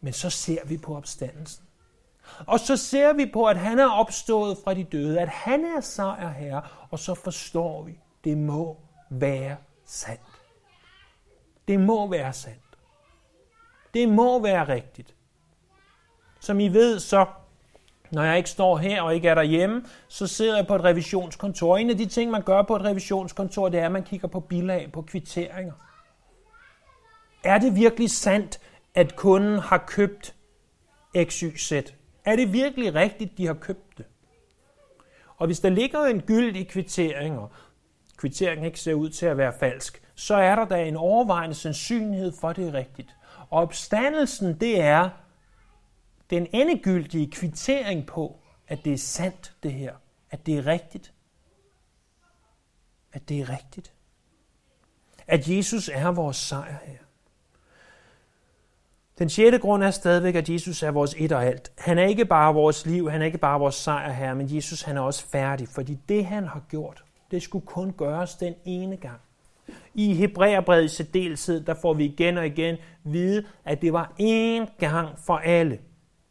Men 0.00 0.12
så 0.12 0.30
ser 0.30 0.64
vi 0.64 0.78
på 0.78 0.96
opstandelsen. 0.96 1.64
Og 2.46 2.60
så 2.60 2.76
ser 2.76 3.12
vi 3.12 3.30
på, 3.32 3.44
at 3.44 3.56
han 3.56 3.78
er 3.78 3.90
opstået 3.90 4.58
fra 4.64 4.74
de 4.74 4.84
døde, 4.84 5.20
at 5.20 5.28
han 5.28 5.64
er 5.64 5.80
sejr 5.80 6.30
her, 6.30 6.86
og 6.90 6.98
så 6.98 7.14
forstår 7.14 7.82
vi, 7.82 7.98
det 8.24 8.38
må 8.38 8.76
være 9.10 9.56
sandt. 9.84 10.42
Det 11.68 11.80
må 11.80 12.10
være 12.10 12.32
sandt. 12.32 12.62
Det 13.94 14.08
må 14.08 14.42
være 14.42 14.68
rigtigt. 14.68 15.14
Som 16.40 16.60
I 16.60 16.68
ved, 16.68 16.98
så 16.98 17.26
når 18.10 18.22
jeg 18.22 18.36
ikke 18.36 18.50
står 18.50 18.76
her 18.76 19.02
og 19.02 19.14
ikke 19.14 19.28
er 19.28 19.34
derhjemme, 19.34 19.84
så 20.08 20.26
sidder 20.26 20.56
jeg 20.56 20.66
på 20.66 20.74
et 20.74 20.84
revisionskontor. 20.84 21.76
En 21.76 21.90
af 21.90 21.96
de 21.96 22.06
ting, 22.06 22.30
man 22.30 22.42
gør 22.42 22.62
på 22.62 22.76
et 22.76 22.82
revisionskontor, 22.82 23.68
det 23.68 23.80
er, 23.80 23.86
at 23.86 23.92
man 23.92 24.04
kigger 24.04 24.28
på 24.28 24.40
bilag, 24.40 24.92
på 24.92 25.02
kvitteringer. 25.02 25.72
Er 27.44 27.58
det 27.58 27.74
virkelig 27.76 28.10
sandt, 28.10 28.60
at 28.94 29.16
kunden 29.16 29.58
har 29.58 29.84
købt 29.88 30.34
XYZ? 31.24 31.72
Er 32.24 32.36
det 32.36 32.52
virkelig 32.52 32.94
rigtigt, 32.94 33.38
de 33.38 33.46
har 33.46 33.54
købt 33.54 33.98
det? 33.98 34.06
Og 35.36 35.46
hvis 35.46 35.60
der 35.60 35.68
ligger 35.68 36.04
en 36.04 36.22
gyldig 36.22 36.68
kvittering, 36.68 37.38
og 37.38 37.52
kvitteringen 38.16 38.66
ikke 38.66 38.80
ser 38.80 38.94
ud 38.94 39.10
til 39.10 39.26
at 39.26 39.36
være 39.36 39.52
falsk, 39.60 40.02
så 40.14 40.34
er 40.34 40.54
der 40.54 40.64
da 40.64 40.84
en 40.84 40.96
overvejende 40.96 41.54
sandsynlighed 41.54 42.32
for, 42.40 42.48
at 42.48 42.56
det 42.56 42.68
er 42.68 42.74
rigtigt. 42.74 43.16
Og 43.50 43.62
opstandelsen, 43.62 44.60
det 44.60 44.80
er 44.80 45.10
den 46.30 46.46
endegyldige 46.52 47.30
kvittering 47.30 48.06
på, 48.06 48.40
at 48.68 48.84
det 48.84 48.92
er 48.92 48.98
sandt, 48.98 49.54
det 49.62 49.72
her. 49.72 49.94
At 50.30 50.46
det 50.46 50.58
er 50.58 50.66
rigtigt. 50.66 51.12
At 53.12 53.28
det 53.28 53.40
er 53.40 53.50
rigtigt. 53.50 53.92
At 55.26 55.48
Jesus 55.48 55.88
er 55.88 56.10
vores 56.10 56.36
sejr 56.36 56.78
her. 56.84 56.98
Den 59.18 59.28
sjette 59.28 59.58
grund 59.58 59.82
er 59.82 59.90
stadigvæk, 59.90 60.34
at 60.34 60.48
Jesus 60.48 60.82
er 60.82 60.90
vores 60.90 61.14
et 61.18 61.32
og 61.32 61.44
alt. 61.44 61.72
Han 61.78 61.98
er 61.98 62.06
ikke 62.06 62.24
bare 62.24 62.54
vores 62.54 62.86
liv, 62.86 63.10
han 63.10 63.22
er 63.22 63.26
ikke 63.26 63.38
bare 63.38 63.60
vores 63.60 63.74
sejr 63.74 64.12
her, 64.12 64.34
men 64.34 64.56
Jesus 64.56 64.82
han 64.82 64.96
er 64.96 65.00
også 65.00 65.24
færdig, 65.24 65.68
fordi 65.68 65.98
det 66.08 66.26
han 66.26 66.44
har 66.44 66.62
gjort, 66.70 67.04
det 67.30 67.42
skulle 67.42 67.66
kun 67.66 67.92
gøres 67.92 68.34
den 68.34 68.54
ene 68.64 68.96
gang. 68.96 69.20
I 69.94 70.14
Hebræerbrevet 70.14 70.84
i 70.84 70.88
særdeleshed, 70.88 71.60
der 71.60 71.74
får 71.74 71.94
vi 71.94 72.04
igen 72.04 72.38
og 72.38 72.46
igen 72.46 72.76
vide, 73.04 73.44
at 73.64 73.82
det 73.82 73.92
var 73.92 74.12
én 74.20 74.76
gang 74.78 75.18
for 75.26 75.36
alle. 75.36 75.78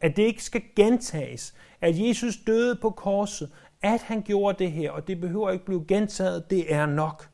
At 0.00 0.16
det 0.16 0.22
ikke 0.22 0.44
skal 0.44 0.62
gentages. 0.76 1.54
At 1.80 2.00
Jesus 2.00 2.34
døde 2.46 2.76
på 2.82 2.90
korset. 2.90 3.50
At 3.82 4.02
han 4.02 4.22
gjorde 4.22 4.64
det 4.64 4.72
her, 4.72 4.90
og 4.90 5.08
det 5.08 5.20
behøver 5.20 5.50
ikke 5.50 5.64
blive 5.64 5.84
gentaget. 5.88 6.50
Det 6.50 6.74
er 6.74 6.86
nok. 6.86 7.28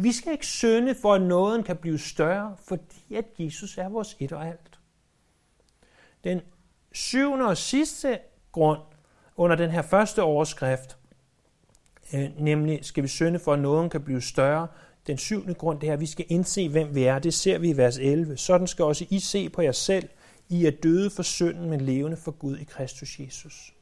Vi 0.00 0.12
skal 0.12 0.32
ikke 0.32 0.46
synde 0.46 0.94
for, 0.94 1.14
at 1.14 1.22
nåden 1.22 1.62
kan 1.62 1.76
blive 1.76 1.98
større, 1.98 2.56
fordi 2.64 3.14
at 3.14 3.24
Jesus 3.38 3.78
er 3.78 3.88
vores 3.88 4.16
et 4.20 4.32
og 4.32 4.46
alt. 4.46 4.80
Den 6.24 6.40
syvende 6.92 7.46
og 7.46 7.56
sidste 7.56 8.18
grund 8.52 8.80
under 9.36 9.56
den 9.56 9.70
her 9.70 9.82
første 9.82 10.22
overskrift, 10.22 10.96
øh, 12.14 12.30
nemlig 12.38 12.84
skal 12.84 13.02
vi 13.02 13.08
synde 13.08 13.38
for, 13.38 13.52
at 13.52 13.58
nåden 13.58 13.90
kan 13.90 14.02
blive 14.02 14.22
større. 14.22 14.68
Den 15.06 15.18
syvende 15.18 15.54
grund, 15.54 15.80
det 15.80 15.88
er, 15.88 15.92
at 15.92 16.00
vi 16.00 16.06
skal 16.06 16.26
indse, 16.28 16.68
hvem 16.68 16.94
vi 16.94 17.04
er. 17.04 17.18
Det 17.18 17.34
ser 17.34 17.58
vi 17.58 17.68
i 17.68 17.76
vers 17.76 17.98
11. 17.98 18.36
Sådan 18.36 18.66
skal 18.66 18.84
også 18.84 19.06
I 19.10 19.18
se 19.18 19.48
på 19.48 19.62
jer 19.62 19.72
selv. 19.72 20.08
I 20.48 20.66
er 20.66 20.70
døde 20.70 21.10
for 21.10 21.22
synden, 21.22 21.70
men 21.70 21.80
levende 21.80 22.16
for 22.16 22.30
Gud 22.30 22.56
i 22.56 22.64
Kristus 22.64 23.20
Jesus. 23.20 23.74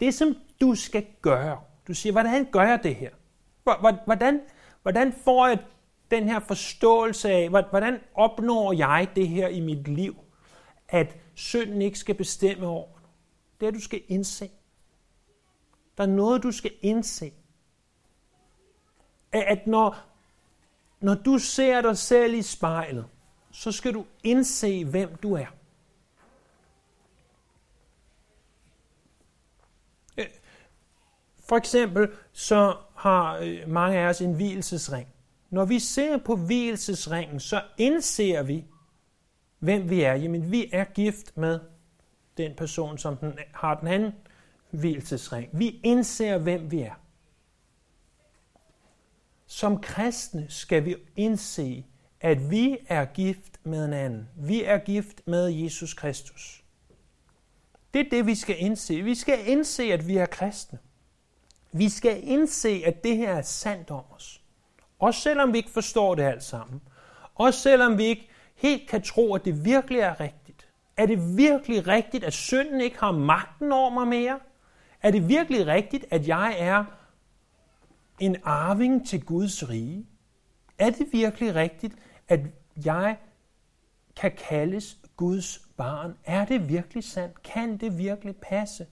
Det, 0.00 0.14
som 0.14 0.36
du 0.60 0.74
skal 0.74 1.06
gøre, 1.22 1.60
du 1.88 1.94
siger, 1.94 2.12
hvordan 2.12 2.46
gør 2.52 2.62
jeg 2.62 2.80
det 2.82 2.94
her? 2.94 3.10
Hvordan, 4.04 4.40
hvordan 4.86 5.12
får 5.12 5.46
jeg 5.46 5.64
den 6.10 6.28
her 6.28 6.40
forståelse 6.40 7.30
af, 7.30 7.48
hvordan 7.48 8.00
opnår 8.14 8.72
jeg 8.72 9.08
det 9.16 9.28
her 9.28 9.48
i 9.48 9.60
mit 9.60 9.88
liv, 9.88 10.16
at 10.88 11.16
synden 11.34 11.82
ikke 11.82 11.98
skal 11.98 12.14
bestemme 12.14 12.66
over 12.66 12.88
Det 13.60 13.66
er, 13.66 13.70
du 13.70 13.80
skal 13.80 14.02
indse. 14.08 14.50
Der 15.96 16.04
er 16.04 16.08
noget, 16.08 16.42
du 16.42 16.52
skal 16.52 16.72
indse. 16.82 17.32
at 19.32 19.66
når, 19.66 19.96
når 21.00 21.14
du 21.14 21.38
ser 21.38 21.80
dig 21.80 21.98
selv 21.98 22.34
i 22.34 22.42
spejlet, 22.42 23.06
så 23.50 23.72
skal 23.72 23.94
du 23.94 24.06
indse, 24.22 24.84
hvem 24.84 25.16
du 25.16 25.34
er. 25.34 25.46
Øh, 30.18 30.26
for 31.48 31.56
eksempel 31.56 32.08
så 32.32 32.76
har 33.06 33.38
øh, 33.38 33.68
mange 33.68 33.98
af 33.98 34.08
os 34.08 34.20
en 34.20 34.34
hvilesesring. 34.34 35.08
Når 35.50 35.64
vi 35.64 35.78
ser 35.78 36.18
på 36.18 36.36
hvilesesringen, 36.36 37.40
så 37.40 37.62
indser 37.78 38.42
vi, 38.42 38.64
hvem 39.58 39.90
vi 39.90 40.02
er. 40.02 40.14
Jamen, 40.14 40.50
vi 40.50 40.70
er 40.72 40.84
gift 40.84 41.36
med 41.36 41.60
den 42.36 42.54
person, 42.56 42.98
som 42.98 43.16
den, 43.16 43.32
har 43.54 43.74
den 43.74 43.88
anden 43.88 44.12
hvilesesring. 44.70 45.48
Vi 45.52 45.80
indser, 45.84 46.38
hvem 46.38 46.70
vi 46.70 46.80
er. 46.80 46.94
Som 49.46 49.80
kristne 49.80 50.46
skal 50.48 50.84
vi 50.84 50.96
indse, 51.16 51.84
at 52.20 52.50
vi 52.50 52.78
er 52.88 53.04
gift 53.04 53.60
med 53.64 53.84
en 53.84 53.92
anden. 53.92 54.28
Vi 54.36 54.64
er 54.64 54.78
gift 54.78 55.26
med 55.26 55.48
Jesus 55.48 55.94
Kristus. 55.94 56.64
Det 57.94 58.06
er 58.06 58.10
det, 58.10 58.26
vi 58.26 58.34
skal 58.34 58.56
indse. 58.58 59.02
Vi 59.02 59.14
skal 59.14 59.38
indse, 59.48 59.82
at 59.82 60.08
vi 60.08 60.16
er 60.16 60.26
kristne. 60.26 60.78
Vi 61.78 61.88
skal 61.88 62.28
indse, 62.28 62.82
at 62.86 63.04
det 63.04 63.16
her 63.16 63.34
er 63.34 63.42
sandt 63.42 63.90
om 63.90 64.02
os. 64.10 64.40
Også 64.98 65.20
selvom 65.20 65.52
vi 65.52 65.58
ikke 65.58 65.70
forstår 65.70 66.14
det 66.14 66.22
alt 66.22 66.42
sammen. 66.42 66.80
Også 67.34 67.60
selvom 67.60 67.98
vi 67.98 68.04
ikke 68.04 68.28
helt 68.54 68.88
kan 68.88 69.02
tro, 69.02 69.34
at 69.34 69.44
det 69.44 69.64
virkelig 69.64 70.00
er 70.00 70.20
rigtigt. 70.20 70.68
Er 70.96 71.06
det 71.06 71.36
virkelig 71.36 71.86
rigtigt, 71.86 72.24
at 72.24 72.32
synden 72.32 72.80
ikke 72.80 72.98
har 72.98 73.12
magten 73.12 73.72
over 73.72 73.90
mig 73.90 74.08
mere? 74.08 74.40
Er 75.02 75.10
det 75.10 75.28
virkelig 75.28 75.66
rigtigt, 75.66 76.04
at 76.10 76.28
jeg 76.28 76.56
er 76.58 76.84
en 78.20 78.36
arving 78.44 79.08
til 79.08 79.24
Guds 79.24 79.68
rige? 79.68 80.06
Er 80.78 80.90
det 80.90 81.06
virkelig 81.12 81.54
rigtigt, 81.54 81.94
at 82.28 82.40
jeg 82.84 83.16
kan 84.16 84.32
kaldes 84.48 84.98
Guds 85.16 85.58
barn? 85.76 86.16
Er 86.24 86.44
det 86.44 86.68
virkelig 86.68 87.04
sandt? 87.04 87.42
Kan 87.42 87.76
det 87.76 87.98
virkelig 87.98 88.36
passe? 88.36 88.86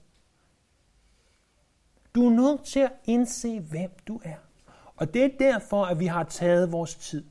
Du 2.15 2.27
er 2.27 2.31
nødt 2.31 2.63
til 2.63 2.79
at 2.79 2.91
indse, 3.05 3.59
hvem 3.59 3.91
du 4.07 4.21
er. 4.23 4.35
Og 4.95 5.13
det 5.13 5.23
er 5.23 5.29
derfor, 5.39 5.85
at 5.85 5.99
vi 5.99 6.05
har 6.05 6.23
taget 6.23 6.71
vores 6.71 6.95
tid 6.95 7.25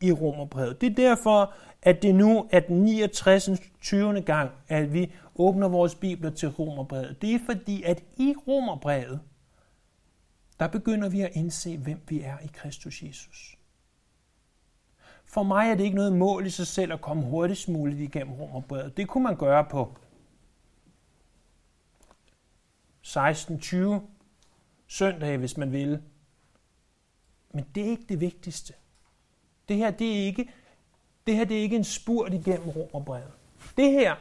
i 0.00 0.12
Romerbrevet. 0.12 0.80
Det 0.80 0.90
er 0.90 0.94
derfor, 0.94 1.54
at 1.82 2.02
det 2.02 2.14
nu 2.14 2.48
er 2.50 2.60
den 2.60 2.82
69. 2.82 3.50
20. 3.80 4.20
gang, 4.20 4.50
at 4.68 4.92
vi 4.92 5.12
åbner 5.34 5.68
vores 5.68 5.94
bibler 5.94 6.30
til 6.30 6.48
Romerbrevet. 6.48 7.22
Det 7.22 7.34
er 7.34 7.38
fordi, 7.46 7.82
at 7.82 8.04
i 8.16 8.34
Romerbrevet, 8.48 9.20
der 10.60 10.68
begynder 10.68 11.08
vi 11.08 11.20
at 11.20 11.30
indse, 11.32 11.78
hvem 11.78 12.00
vi 12.08 12.20
er 12.20 12.38
i 12.38 12.50
Kristus 12.52 13.02
Jesus. 13.02 13.56
For 15.24 15.42
mig 15.42 15.70
er 15.70 15.74
det 15.74 15.84
ikke 15.84 15.96
noget 15.96 16.12
mål 16.12 16.46
i 16.46 16.50
sig 16.50 16.66
selv 16.66 16.92
at 16.92 17.00
komme 17.00 17.22
hurtigst 17.22 17.68
muligt 17.68 18.00
igennem 18.00 18.34
Romerbrevet. 18.34 18.96
Det 18.96 19.08
kunne 19.08 19.24
man 19.24 19.36
gøre 19.36 19.64
på 19.64 19.96
16-20 23.06 24.00
søndage, 24.90 25.38
hvis 25.38 25.56
man 25.56 25.72
ville. 25.72 26.02
Men 27.54 27.66
det 27.74 27.86
er 27.86 27.90
ikke 27.90 28.04
det 28.08 28.20
vigtigste. 28.20 28.74
Det 29.68 29.76
her, 29.76 29.90
det 29.90 30.12
er 30.12 30.26
ikke, 30.26 30.50
det 31.26 31.36
her, 31.36 31.44
det 31.44 31.56
er 31.56 31.62
ikke 31.62 31.76
en 31.76 31.84
spurt 31.84 32.34
igennem 32.34 32.68
Romerbrevet. 32.68 33.32
Det 33.76 33.92
her, 33.92 34.16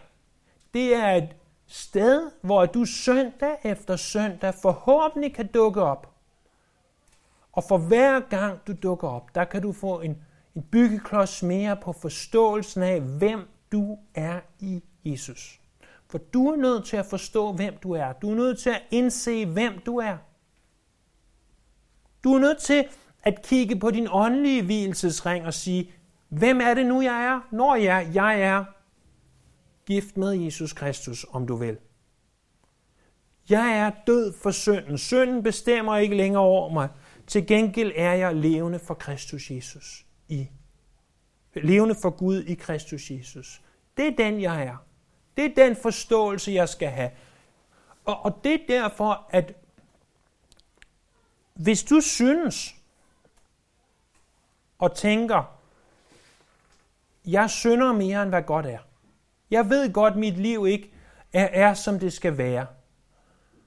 det 0.74 0.96
er 0.96 1.12
et 1.12 1.36
sted, 1.68 2.32
hvor 2.42 2.66
du 2.66 2.86
søndag 2.86 3.58
efter 3.64 3.96
søndag 3.96 4.54
forhåbentlig 4.62 5.36
kan 5.36 5.48
dukke 5.48 5.82
op. 5.82 6.16
Og 7.52 7.64
for 7.64 7.78
hver 7.78 8.20
gang 8.20 8.60
du 8.68 8.74
dukker 8.84 9.08
op, 9.08 9.36
der 9.36 9.46
kan 9.46 9.62
du 9.62 9.72
få 9.72 10.00
en, 10.02 10.18
en 10.56 10.64
byggeklods 10.72 11.44
mere 11.44 11.78
på 11.78 11.94
forståelsen 11.94 12.84
af, 12.84 13.02
hvem 13.02 13.48
du 13.72 13.98
er 14.16 14.40
i 14.60 14.84
Jesus. 15.06 15.60
For 16.08 16.18
du 16.18 16.48
er 16.48 16.56
nødt 16.56 16.86
til 16.86 16.98
at 16.98 17.06
forstå, 17.06 17.52
hvem 17.52 17.78
du 17.78 17.92
er. 17.92 18.14
Du 18.14 18.32
er 18.32 18.36
nødt 18.36 18.60
til 18.60 18.70
at 18.70 18.82
indse, 18.92 19.46
hvem 19.46 19.80
du 19.86 19.98
er. 19.98 20.18
Du 22.24 22.34
er 22.34 22.40
nødt 22.40 22.58
til 22.58 22.88
at 23.24 23.42
kigge 23.44 23.80
på 23.80 23.92
din 23.92 24.08
åndelige 24.12 24.64
hvilesesring 24.64 25.46
og 25.46 25.54
sige, 25.54 25.92
hvem 26.30 26.62
er 26.62 26.74
det 26.74 26.86
nu, 26.86 27.02
jeg 27.02 27.26
er? 27.26 27.42
Når 27.52 27.76
jeg, 27.76 28.12
jeg 28.14 28.42
er 28.42 28.66
gift 29.86 30.18
med 30.18 30.32
Jesus 30.32 30.74
Kristus, 30.74 31.26
om 31.32 31.48
du 31.48 31.56
vil. 31.56 31.78
Jeg 33.50 33.78
er 33.78 33.92
død 34.08 34.34
for 34.34 34.52
synden. 34.52 34.98
Synden 34.98 35.44
bestemmer 35.44 35.98
ikke 35.98 36.16
længere 36.16 36.44
over 36.44 36.74
mig. 36.74 36.90
Til 37.28 37.48
gengæld 37.48 37.92
er 37.96 38.14
jeg 38.14 38.36
levende 38.36 38.80
for 38.80 38.94
Kristus 38.94 39.52
Jesus. 39.52 40.06
I. 40.28 40.48
Levende 41.56 41.96
for 42.02 42.10
Gud 42.10 42.44
i 42.44 42.54
Kristus 42.54 43.12
Jesus. 43.12 43.62
Det 43.98 44.08
er 44.08 44.16
den, 44.18 44.42
jeg 44.42 44.64
er. 44.64 44.76
Det 45.38 45.46
er 45.46 45.66
den 45.66 45.76
forståelse, 45.76 46.52
jeg 46.52 46.70
skal 46.70 46.88
have. 46.88 47.10
Og, 48.06 48.26
og 48.26 48.44
det 48.44 48.54
er 48.54 48.60
derfor, 48.68 49.28
at 49.30 49.54
hvis 51.60 51.84
du 51.84 52.02
synes 52.02 52.76
og 54.80 54.96
tænker, 54.96 55.44
jeg 57.26 57.50
synder 57.50 57.94
mere 57.94 58.22
end 58.22 58.30
hvad 58.30 58.42
godt 58.42 58.66
er. 58.66 58.78
Jeg 59.52 59.70
ved 59.70 59.94
godt, 59.94 60.16
mit 60.16 60.38
liv 60.38 60.68
ikke 60.68 60.92
er, 61.34 61.48
er 61.52 61.74
som 61.74 62.00
det 62.00 62.14
skal 62.14 62.38
være. 62.38 62.66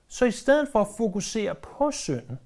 Så 0.09 0.24
i 0.24 0.31
stedet 0.31 0.68
for 0.72 0.81
at 0.81 0.87
fokusere 0.96 1.55
på 1.55 1.90
synden, 1.90 2.38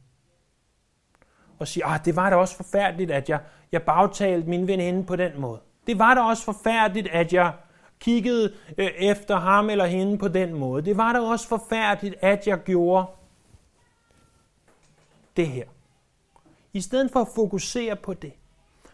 og 1.58 1.68
sige, 1.68 1.84
ah, 1.84 2.04
det 2.04 2.16
var 2.16 2.30
da 2.30 2.36
også 2.36 2.56
forfærdeligt, 2.56 3.10
at 3.10 3.28
jeg, 3.28 3.40
jeg 3.72 3.82
bagtalte 3.82 4.48
min 4.48 4.66
veninde 4.66 5.04
på 5.04 5.16
den 5.16 5.40
måde. 5.40 5.60
Det 5.86 5.98
var 5.98 6.14
da 6.14 6.20
også 6.20 6.44
forfærdeligt, 6.44 7.08
at 7.08 7.32
jeg 7.32 7.52
kiggede 8.00 8.54
øh, 8.78 8.86
efter 8.86 9.36
ham 9.36 9.70
eller 9.70 9.86
hende 9.86 10.18
på 10.18 10.28
den 10.28 10.54
måde. 10.54 10.84
Det 10.84 10.96
var 10.96 11.12
da 11.12 11.20
også 11.20 11.48
forfærdeligt, 11.48 12.14
at 12.20 12.46
jeg 12.46 12.62
gjorde 12.62 13.06
det 15.36 15.48
her. 15.48 15.66
I 16.72 16.80
stedet 16.80 17.10
for 17.10 17.20
at 17.20 17.28
fokusere 17.34 17.96
på 17.96 18.14
det, 18.14 18.32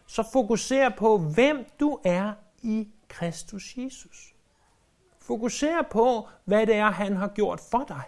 så 0.07 0.25
fokuser 0.33 0.89
på, 0.89 1.19
hvem 1.19 1.65
du 1.81 1.99
er 2.05 2.33
i 2.63 2.89
Kristus 3.09 3.77
Jesus. 3.77 4.35
Fokuser 5.21 5.83
på, 5.91 6.29
hvad 6.45 6.67
det 6.67 6.75
er, 6.75 6.91
han 6.91 7.17
har 7.17 7.29
gjort 7.29 7.61
for 7.71 7.85
dig. 7.89 8.03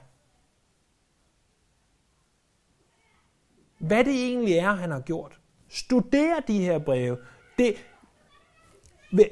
Hvad 3.79 4.05
det 4.05 4.15
egentlig 4.15 4.55
er, 4.55 4.73
han 4.73 4.91
har 4.91 5.01
gjort. 5.01 5.41
Studer 5.69 6.41
de 6.41 6.59
her 6.59 6.79
breve. 6.79 7.19
Det, 7.59 7.77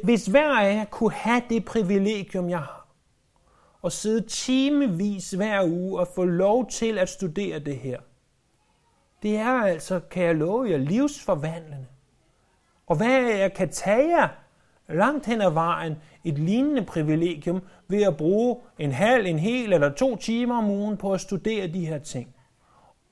hvis 0.04 0.26
hver 0.26 0.58
af 0.58 0.74
jer 0.74 0.84
kunne 0.84 1.12
have 1.12 1.42
det 1.48 1.64
privilegium, 1.64 2.48
jeg 2.50 2.58
har, 2.58 2.88
og 3.82 3.92
sidde 3.92 4.28
timevis 4.28 5.30
hver 5.30 5.64
uge 5.64 6.00
og 6.00 6.08
få 6.14 6.24
lov 6.24 6.70
til 6.70 6.98
at 6.98 7.08
studere 7.08 7.58
det 7.58 7.78
her, 7.78 8.00
det 9.22 9.36
er 9.36 9.62
altså, 9.62 10.00
kan 10.10 10.24
jeg 10.24 10.34
love 10.34 10.70
jer, 10.70 10.76
livsforvandlende. 10.76 11.86
Og 12.86 12.96
hvad 12.96 13.20
jeg 13.22 13.54
kan 13.54 13.68
tage 13.70 14.08
jer 14.08 14.28
langt 14.88 15.26
hen 15.26 15.40
ad 15.40 15.50
vejen 15.50 15.96
et 16.24 16.38
lignende 16.38 16.84
privilegium 16.84 17.62
ved 17.88 18.02
at 18.02 18.16
bruge 18.16 18.56
en 18.78 18.92
halv, 18.92 19.26
en 19.26 19.38
hel 19.38 19.72
eller 19.72 19.90
to 19.90 20.16
timer 20.16 20.56
om 20.56 20.70
ugen 20.70 20.96
på 20.96 21.12
at 21.12 21.20
studere 21.20 21.66
de 21.66 21.86
her 21.86 21.98
ting. 21.98 22.34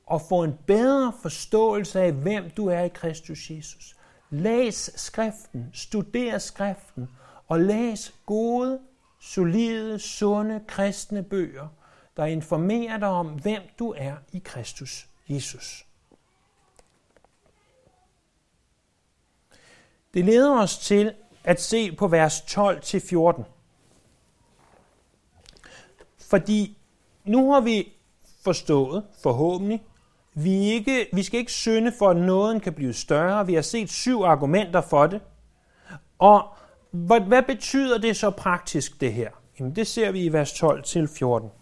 Og 0.07 0.21
få 0.29 0.43
en 0.45 0.59
bedre 0.67 1.13
forståelse 1.23 2.01
af, 2.01 2.13
hvem 2.13 2.51
du 2.51 2.67
er 2.67 2.81
i 2.81 2.89
Kristus 2.89 3.51
Jesus. 3.51 3.97
Læs 4.31 4.91
skriften, 4.97 5.71
studer 5.73 6.39
skriften, 6.39 7.09
og 7.49 7.61
læs 7.61 8.15
gode, 8.27 8.79
solide, 9.21 9.99
sunde, 9.99 10.61
kristne 10.67 11.23
bøger, 11.23 11.69
der 12.17 12.25
informerer 12.25 12.99
dig 12.99 13.09
om, 13.09 13.27
hvem 13.27 13.63
du 13.79 13.95
er 13.97 14.15
i 14.33 14.39
Kristus 14.45 15.09
Jesus. 15.29 15.90
Det 20.15 20.25
leder 20.25 20.61
os 20.61 20.79
til 20.79 21.13
at 21.45 21.61
se 21.61 21.93
på 21.93 22.09
vers 22.09 22.41
12-14. 22.41 23.43
Fordi 26.31 26.79
nu 27.25 27.53
har 27.53 27.61
vi 27.61 27.93
forstået, 28.45 29.05
forhåbentlig, 29.23 29.83
vi, 30.35 30.53
ikke, 30.53 31.07
vi 31.13 31.23
skal 31.23 31.41
ikke 31.41 31.53
synde 31.53 31.93
for, 31.99 32.11
at 32.11 32.17
nåden 32.17 32.61
kan 32.61 32.73
blive 32.73 32.93
større. 32.93 33.47
Vi 33.47 33.55
har 33.55 33.63
set 33.63 33.91
syv 33.91 34.21
argumenter 34.21 34.81
for 34.81 35.07
det. 35.07 35.21
Og 36.19 36.49
hvad, 36.91 37.21
hvad 37.21 37.43
betyder 37.43 37.99
det 37.99 38.17
så 38.17 38.31
praktisk, 38.31 39.01
det 39.01 39.13
her? 39.13 39.31
Jamen, 39.59 39.77
det 39.77 39.87
ser 39.87 40.11
vi 40.11 40.25
i 40.25 40.33
vers 40.33 40.53
12-14. 40.63 41.60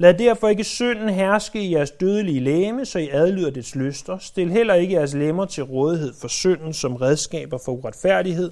Lad 0.00 0.14
derfor 0.14 0.48
ikke 0.48 0.64
synden 0.64 1.08
herske 1.08 1.62
i 1.62 1.74
jeres 1.74 1.90
dødelige 1.90 2.40
læme, 2.40 2.84
så 2.84 2.98
I 2.98 3.08
adlyder 3.12 3.50
dets 3.50 3.74
lyster. 3.74 4.18
Stil 4.18 4.50
heller 4.50 4.74
ikke 4.74 4.94
jeres 4.94 5.14
lemmer 5.14 5.44
til 5.44 5.64
rådighed 5.64 6.14
for 6.20 6.28
synden 6.28 6.72
som 6.72 6.96
redskaber 6.96 7.58
for 7.64 7.72
uretfærdighed, 7.72 8.50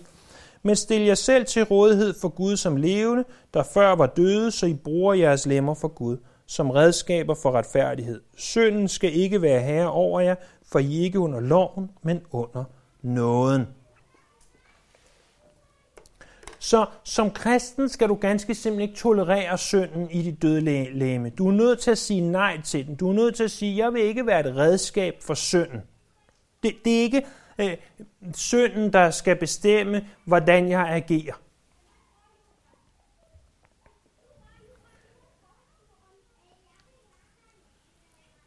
men 0.63 0.77
stil 0.77 1.03
jer 1.03 1.15
selv 1.15 1.45
til 1.45 1.65
rådighed 1.65 2.15
for 2.21 2.29
Gud 2.29 2.57
som 2.57 2.77
levende, 2.77 3.25
der 3.55 3.63
før 3.63 3.95
var 3.95 4.07
døde, 4.07 4.51
så 4.51 4.67
I 4.67 4.75
bruger 4.75 5.15
jeres 5.15 5.47
lemmer 5.47 5.75
for 5.75 5.89
Gud 5.89 6.17
som 6.47 6.71
redskaber 6.71 7.35
for 7.35 7.51
retfærdighed. 7.51 8.21
Synden 8.37 8.89
skal 8.89 9.15
ikke 9.15 9.43
være 9.43 9.61
herre 9.61 9.91
over 9.91 10.21
jer, 10.21 10.35
for 10.73 10.79
I 10.79 10.99
er 10.99 11.05
ikke 11.05 11.19
under 11.19 11.41
loven, 11.41 11.91
men 12.03 12.21
under 12.31 12.65
nåden. 13.03 13.67
Så 16.67 16.87
som 17.05 17.31
kristen 17.31 17.89
skal 17.89 18.09
du 18.09 18.15
ganske 18.15 18.55
simpelthen 18.55 18.89
ikke 18.89 19.01
tolerere 19.01 19.59
synden 19.59 20.11
i 20.11 20.23
dit 20.23 20.43
døde 20.43 20.61
læme. 20.93 21.31
Du 21.31 21.49
er 21.49 21.53
nødt 21.53 21.79
til 21.79 21.91
at 21.91 21.99
sige 21.99 22.21
nej 22.21 22.61
til 22.61 22.87
den. 22.87 22.97
Du 22.97 23.09
er 23.09 23.13
nødt 23.13 23.37
til 23.37 23.45
at 23.45 23.51
sige, 23.51 23.85
jeg 23.85 23.93
vil 23.93 24.03
ikke 24.03 24.27
være 24.27 24.41
et 24.41 24.57
redskab 24.57 25.15
for 25.23 25.35
synden. 25.35 25.83
Det, 26.63 26.77
det 26.85 26.99
er 26.99 27.03
ikke 27.03 27.27
øh, 27.59 27.77
synden, 28.35 28.93
der 28.93 29.11
skal 29.11 29.37
bestemme, 29.37 30.09
hvordan 30.25 30.69
jeg 30.69 30.89
agerer. 30.89 31.35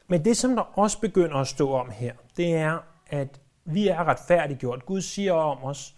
Men 0.07 0.25
det, 0.25 0.37
som 0.37 0.55
der 0.55 0.79
også 0.79 0.99
begynder 0.99 1.35
at 1.35 1.47
stå 1.47 1.71
om 1.71 1.89
her, 1.89 2.13
det 2.37 2.55
er, 2.55 2.79
at 3.07 3.39
vi 3.65 3.87
er 3.87 4.07
retfærdiggjort. 4.07 4.85
Gud 4.85 5.01
siger 5.01 5.33
om 5.33 5.63
os, 5.63 5.95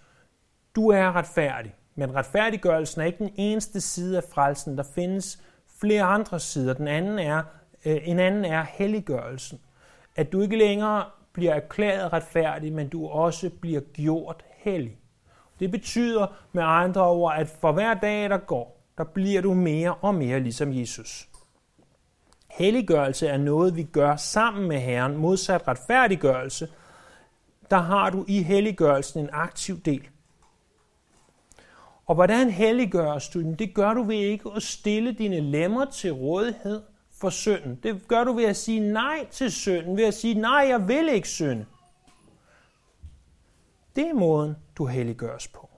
du 0.75 0.89
er 0.89 1.15
retfærdig. 1.15 1.75
Men 1.95 2.15
retfærdiggørelsen 2.15 3.01
er 3.01 3.05
ikke 3.05 3.23
den 3.23 3.33
eneste 3.35 3.81
side 3.81 4.17
af 4.17 4.23
frelsen. 4.33 4.77
Der 4.77 4.83
findes 4.95 5.41
flere 5.79 6.03
andre 6.03 6.39
sider. 6.39 6.73
Den 6.73 6.87
anden 6.87 7.19
er, 7.19 7.43
øh, 7.85 7.97
en 8.03 8.19
anden 8.19 8.45
er 8.45 8.65
helliggørelsen. 8.69 9.59
At 10.15 10.31
du 10.31 10.41
ikke 10.41 10.57
længere 10.57 11.05
bliver 11.33 11.53
erklæret 11.53 12.13
retfærdig, 12.13 12.73
men 12.73 12.89
du 12.89 13.07
også 13.07 13.49
bliver 13.61 13.81
gjort 13.93 14.43
hellig. 14.57 14.97
Det 15.59 15.71
betyder 15.71 16.27
med 16.51 16.63
andre 16.65 17.07
ord, 17.07 17.33
at 17.37 17.47
for 17.47 17.71
hver 17.71 17.93
dag, 17.93 18.29
der 18.29 18.37
går, 18.37 18.81
der 18.97 19.03
bliver 19.03 19.41
du 19.41 19.53
mere 19.53 19.93
og 19.93 20.15
mere 20.15 20.39
ligesom 20.39 20.73
Jesus. 20.73 21.27
Helliggørelse 22.49 23.27
er 23.27 23.37
noget, 23.37 23.75
vi 23.75 23.83
gør 23.83 24.15
sammen 24.15 24.67
med 24.67 24.79
Herren, 24.79 25.17
modsat 25.17 25.67
retfærdiggørelse. 25.67 26.67
Der 27.71 27.77
har 27.77 28.09
du 28.09 28.25
i 28.27 28.43
helliggørelsen 28.43 29.19
en 29.19 29.29
aktiv 29.33 29.79
del. 29.79 30.09
Og 32.05 32.15
hvordan 32.15 32.49
helliggøres 32.49 33.29
du 33.29 33.41
den? 33.41 33.55
Det 33.55 33.73
gør 33.73 33.93
du 33.93 34.03
ved 34.03 34.15
ikke 34.15 34.49
at 34.55 34.63
stille 34.63 35.11
dine 35.11 35.39
lemmer 35.39 35.85
til 35.85 36.11
rådighed 36.11 36.81
for 37.11 37.29
synden. 37.29 37.79
Det 37.83 38.07
gør 38.07 38.23
du 38.23 38.33
ved 38.33 38.45
at 38.45 38.57
sige 38.57 38.79
nej 38.79 39.27
til 39.31 39.51
synden, 39.51 39.97
ved 39.97 40.03
at 40.03 40.13
sige, 40.13 40.33
nej, 40.33 40.65
jeg 40.69 40.87
vil 40.87 41.09
ikke 41.09 41.27
synde. 41.27 41.65
Det 43.95 44.07
er 44.07 44.13
måden, 44.13 44.55
du 44.77 44.85
helliggøres 44.85 45.47
på. 45.47 45.69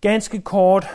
Ganske 0.00 0.40
kort 0.40 0.86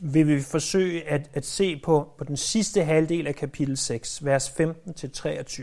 vil 0.00 0.26
vi 0.26 0.42
forsøge 0.42 1.08
at, 1.08 1.30
at 1.34 1.46
se 1.46 1.80
på, 1.84 2.14
på 2.18 2.24
den 2.24 2.36
sidste 2.36 2.84
halvdel 2.84 3.26
af 3.26 3.34
kapitel 3.34 3.76
6, 3.76 4.24
vers 4.24 4.48
15-23, 4.48 5.62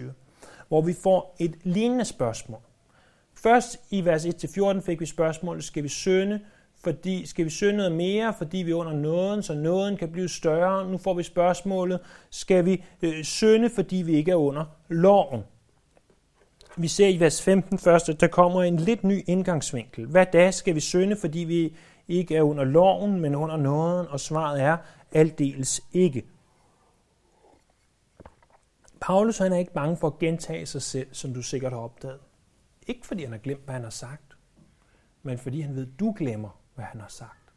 hvor 0.67 0.81
vi 0.81 0.93
får 0.93 1.35
et 1.39 1.55
lignende 1.63 2.05
spørgsmål. 2.05 2.66
Først 3.37 3.77
i 3.91 4.05
vers 4.05 4.25
1-14 4.25 4.79
fik 4.79 4.99
vi 4.99 5.05
spørgsmålet, 5.05 5.63
skal 5.63 5.83
vi 5.83 5.87
synde, 5.87 6.39
fordi, 6.83 7.25
skal 7.25 7.45
vi 7.45 7.49
synde 7.49 7.77
noget 7.77 7.91
mere, 7.91 8.33
fordi 8.37 8.57
vi 8.57 8.71
er 8.71 8.75
under 8.75 8.93
nåden, 8.93 9.43
så 9.43 9.53
nåden 9.53 9.97
kan 9.97 10.11
blive 10.11 10.29
større. 10.29 10.91
Nu 10.91 10.97
får 10.97 11.13
vi 11.13 11.23
spørgsmålet, 11.23 11.99
skal 12.29 12.65
vi 12.65 12.83
øh, 13.01 13.23
synde, 13.23 13.69
fordi 13.69 13.95
vi 13.95 14.15
ikke 14.15 14.31
er 14.31 14.35
under 14.35 14.65
loven? 14.87 15.43
Vi 16.77 16.87
ser 16.87 17.07
i 17.07 17.19
vers 17.19 17.41
15 17.41 17.79
først, 17.79 18.09
at 18.09 18.21
der 18.21 18.27
kommer 18.27 18.63
en 18.63 18.77
lidt 18.77 19.03
ny 19.03 19.23
indgangsvinkel. 19.27 20.05
Hvad 20.05 20.25
da 20.33 20.51
skal 20.51 20.75
vi 20.75 20.79
synde, 20.79 21.15
fordi 21.15 21.39
vi 21.39 21.75
ikke 22.07 22.35
er 22.35 22.41
under 22.41 22.63
loven, 22.63 23.19
men 23.19 23.35
under 23.35 23.57
nåden? 23.57 24.07
Og 24.07 24.19
svaret 24.19 24.61
er 24.61 24.77
aldeles 25.11 25.83
ikke. 25.93 26.25
Paulus 29.01 29.37
han 29.37 29.53
er 29.53 29.57
ikke 29.57 29.73
bange 29.73 29.97
for 29.97 30.07
at 30.07 30.19
gentage 30.19 30.65
sig 30.65 30.81
selv, 30.81 31.07
som 31.11 31.33
du 31.33 31.41
sikkert 31.41 31.71
har 31.71 31.79
opdaget. 31.79 32.19
Ikke 32.87 33.07
fordi 33.07 33.23
han 33.23 33.31
har 33.31 33.39
glemt, 33.39 33.65
hvad 33.65 33.73
han 33.73 33.83
har 33.83 33.89
sagt, 33.89 34.37
men 35.23 35.37
fordi 35.37 35.61
han 35.61 35.75
ved, 35.75 35.87
at 35.87 35.99
du 35.99 36.15
glemmer, 36.17 36.61
hvad 36.75 36.85
han 36.85 37.01
har 37.01 37.07
sagt. 37.07 37.53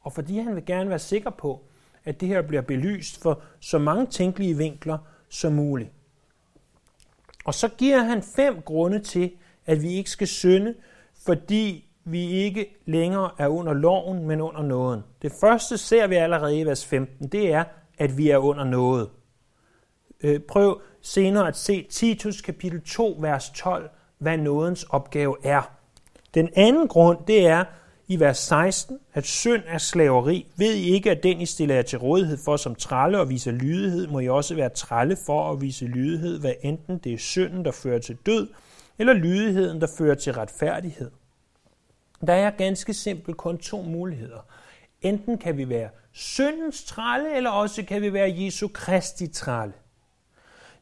Og 0.00 0.12
fordi 0.12 0.38
han 0.38 0.54
vil 0.54 0.64
gerne 0.64 0.90
være 0.90 0.98
sikker 0.98 1.30
på, 1.30 1.64
at 2.04 2.20
det 2.20 2.28
her 2.28 2.42
bliver 2.42 2.62
belyst 2.62 3.22
for 3.22 3.42
så 3.60 3.78
mange 3.78 4.06
tænkelige 4.06 4.56
vinkler 4.56 4.98
som 5.28 5.52
muligt. 5.52 5.90
Og 7.44 7.54
så 7.54 7.68
giver 7.68 7.98
han 7.98 8.22
fem 8.36 8.62
grunde 8.62 8.98
til, 8.98 9.32
at 9.66 9.82
vi 9.82 9.88
ikke 9.88 10.10
skal 10.10 10.26
synde, 10.26 10.74
fordi 11.26 11.90
vi 12.04 12.26
ikke 12.26 12.76
længere 12.86 13.30
er 13.38 13.48
under 13.48 13.72
loven, 13.72 14.26
men 14.26 14.40
under 14.40 14.62
nåden. 14.62 15.02
Det 15.22 15.32
første 15.40 15.78
ser 15.78 16.06
vi 16.06 16.14
allerede 16.14 16.58
i 16.58 16.66
vers 16.66 16.86
15, 16.86 17.28
det 17.28 17.52
er, 17.52 17.64
at 17.98 18.18
vi 18.18 18.30
er 18.30 18.38
under 18.38 18.64
noget. 18.64 19.10
Øh, 20.20 20.40
prøv 20.40 20.82
senere 21.00 21.48
at 21.48 21.56
se 21.56 21.86
Titus 21.90 22.40
kapitel 22.40 22.82
2, 22.82 23.16
vers 23.20 23.50
12, 23.50 23.90
hvad 24.18 24.38
nådens 24.38 24.84
opgave 24.84 25.36
er. 25.44 25.70
Den 26.34 26.48
anden 26.56 26.88
grund, 26.88 27.18
det 27.26 27.46
er 27.46 27.64
i 28.08 28.20
vers 28.20 28.38
16, 28.38 28.98
at 29.14 29.24
synd 29.24 29.62
er 29.66 29.78
slaveri. 29.78 30.46
Ved 30.56 30.74
I 30.74 30.94
ikke, 30.94 31.10
at 31.10 31.22
den 31.22 31.40
I 31.40 31.46
stiller 31.46 31.74
jer 31.74 31.82
til 31.82 31.98
rådighed 31.98 32.38
for 32.44 32.56
som 32.56 32.74
tralle 32.74 33.20
og 33.20 33.28
viser 33.28 33.52
lydighed, 33.52 34.06
må 34.06 34.20
I 34.20 34.28
også 34.28 34.54
være 34.54 34.68
tralle 34.68 35.16
for 35.26 35.52
at 35.52 35.60
vise 35.60 35.84
lydighed, 35.84 36.40
hvad 36.40 36.52
enten 36.62 36.98
det 36.98 37.12
er 37.12 37.18
synden, 37.18 37.64
der 37.64 37.72
fører 37.72 37.98
til 37.98 38.16
død, 38.26 38.48
eller 38.98 39.12
lydigheden, 39.12 39.80
der 39.80 39.86
fører 39.98 40.14
til 40.14 40.32
retfærdighed. 40.32 41.10
Der 42.26 42.32
er 42.32 42.50
ganske 42.50 42.94
simpelt 42.94 43.36
kun 43.36 43.58
to 43.58 43.82
muligheder. 43.82 44.46
Enten 45.02 45.38
kan 45.38 45.56
vi 45.56 45.68
være 45.68 45.88
syndens 46.12 46.84
tralle, 46.84 47.36
eller 47.36 47.50
også 47.50 47.82
kan 47.82 48.02
vi 48.02 48.12
være 48.12 48.34
Jesu 48.36 48.68
Kristi 48.68 49.26
tralle. 49.26 49.74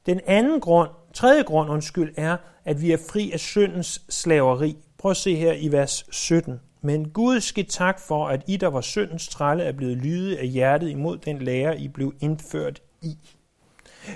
Den 0.06 0.20
anden 0.26 0.60
grund, 0.60 0.90
tredje 1.14 1.42
grund, 1.42 1.70
undskyld, 1.70 2.14
er, 2.16 2.36
at 2.64 2.82
vi 2.82 2.92
er 2.92 2.98
fri 3.10 3.30
af 3.32 3.40
syndens 3.40 4.02
slaveri. 4.08 4.76
Prøv 4.98 5.10
at 5.10 5.16
se 5.16 5.34
her 5.34 5.52
i 5.52 5.72
vers 5.72 6.06
17. 6.10 6.60
Men 6.82 7.08
Gud 7.10 7.40
skal 7.40 7.66
tak 7.66 8.00
for, 8.00 8.28
at 8.28 8.42
I, 8.46 8.56
der 8.56 8.66
var 8.66 8.80
syndens 8.80 9.28
trælle, 9.28 9.64
er 9.64 9.72
blevet 9.72 9.96
lydet 9.96 10.36
af 10.36 10.48
hjertet 10.48 10.90
imod 10.90 11.18
den 11.18 11.38
lære, 11.38 11.80
I 11.80 11.88
blev 11.88 12.14
indført 12.20 12.82
i. 13.02 13.18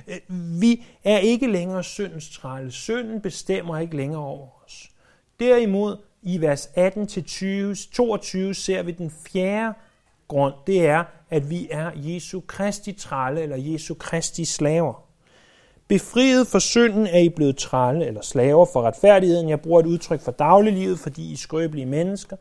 Øh, 0.09 0.21
vi 0.61 0.85
er 1.05 1.19
ikke 1.19 1.47
længere 1.47 1.85
syndens 1.85 2.31
trælle. 2.31 2.73
Synden 2.73 3.21
bestemmer 3.21 3.79
ikke 3.79 3.97
længere 3.97 4.23
over 4.23 4.49
os. 4.65 4.91
Derimod 5.41 5.97
i 6.23 6.41
vers 6.41 6.67
18-22 6.67 6.73
ser 8.53 8.83
vi 8.83 8.93
den 8.93 9.11
fjerde 9.11 9.75
grund. 10.29 10.55
Det 10.67 10.87
er, 10.87 11.05
at 11.31 11.51
vi 11.51 11.69
er 11.71 11.91
Jesu 11.95 12.41
Kristi 12.47 12.93
trælle 12.93 13.41
eller 13.41 13.57
Jesu 13.57 13.95
Kristi 13.95 14.45
slaver. 14.45 15.06
Befriet 15.89 16.47
for 16.47 16.59
synden 16.59 17.07
er 17.07 17.19
I 17.19 17.29
blevet 17.29 17.57
trælle 17.57 18.07
eller 18.07 18.21
slaver 18.21 18.67
for 18.73 18.83
retfærdigheden. 18.83 19.49
Jeg 19.49 19.61
bruger 19.61 19.81
et 19.81 19.87
udtryk 19.87 20.21
for 20.21 20.33
dagliglivet, 20.33 20.99
fordi 20.99 21.31
I 21.31 21.33
er 21.33 21.37
skrøbelige 21.37 21.87
mennesker. 21.87 22.37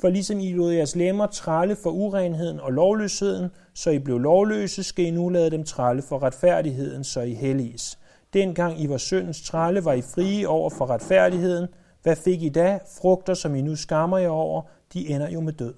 For 0.00 0.08
ligesom 0.08 0.40
I 0.40 0.52
lod 0.52 0.72
jeres 0.72 0.96
lemmer 0.96 1.26
trælle 1.26 1.76
for 1.82 1.90
urenheden 1.90 2.60
og 2.60 2.72
lovløsheden, 2.72 3.50
så 3.74 3.90
I 3.90 3.98
blev 3.98 4.18
lovløse, 4.18 4.82
skal 4.82 5.04
I 5.04 5.10
nu 5.10 5.28
lade 5.28 5.50
dem 5.50 5.64
trælle 5.64 6.02
for 6.02 6.22
retfærdigheden, 6.22 7.04
så 7.04 7.20
I 7.20 7.34
helliges. 7.34 7.98
Dengang 8.32 8.80
I 8.80 8.88
var 8.88 8.98
syndens 8.98 9.42
trælle, 9.42 9.84
var 9.84 9.92
I 9.92 10.02
frie 10.02 10.48
over 10.48 10.70
for 10.70 10.90
retfærdigheden. 10.90 11.68
Hvad 12.02 12.16
fik 12.16 12.42
I 12.42 12.48
da? 12.48 12.78
Frugter, 13.00 13.34
som 13.34 13.54
I 13.54 13.62
nu 13.62 13.76
skammer 13.76 14.18
jer 14.18 14.28
over, 14.28 14.62
de 14.94 15.08
ender 15.08 15.30
jo 15.30 15.40
med 15.40 15.52
død. 15.52 15.74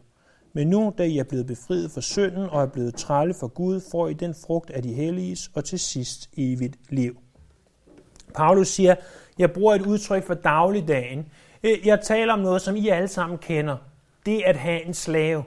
Men 0.53 0.69
nu, 0.69 0.95
da 0.99 1.03
I 1.03 1.19
er 1.19 1.25
blevet 1.25 1.47
befriet 1.47 1.91
for 1.91 2.01
synden 2.01 2.51
og 2.51 2.63
er 2.63 2.67
blevet 2.67 2.95
trælle 2.95 3.35
for 3.35 3.49
Gud, 3.49 3.81
får 3.91 4.09
I 4.09 4.13
den 4.13 4.35
frugt 4.47 4.71
af 4.71 4.83
de 4.83 4.93
helliges 4.93 5.51
og 5.55 5.65
til 5.65 5.79
sidst 5.79 6.31
evigt 6.37 6.77
liv. 6.89 7.17
Paulus 8.35 8.69
siger, 8.69 8.95
jeg 9.39 9.53
bruger 9.53 9.75
et 9.75 9.87
udtryk 9.87 10.27
for 10.27 10.35
dagligdagen. 10.35 11.27
Øh, 11.63 11.87
jeg 11.87 12.01
taler 12.01 12.33
om 12.33 12.39
noget, 12.39 12.63
som 12.63 12.77
I 12.77 12.89
alle 12.89 13.09
sammen 13.09 13.39
kender. 13.39 13.77
Det 14.27 14.43
at 14.47 14.57
have 14.57 14.87
en 14.87 14.95
slave. 14.95 15.45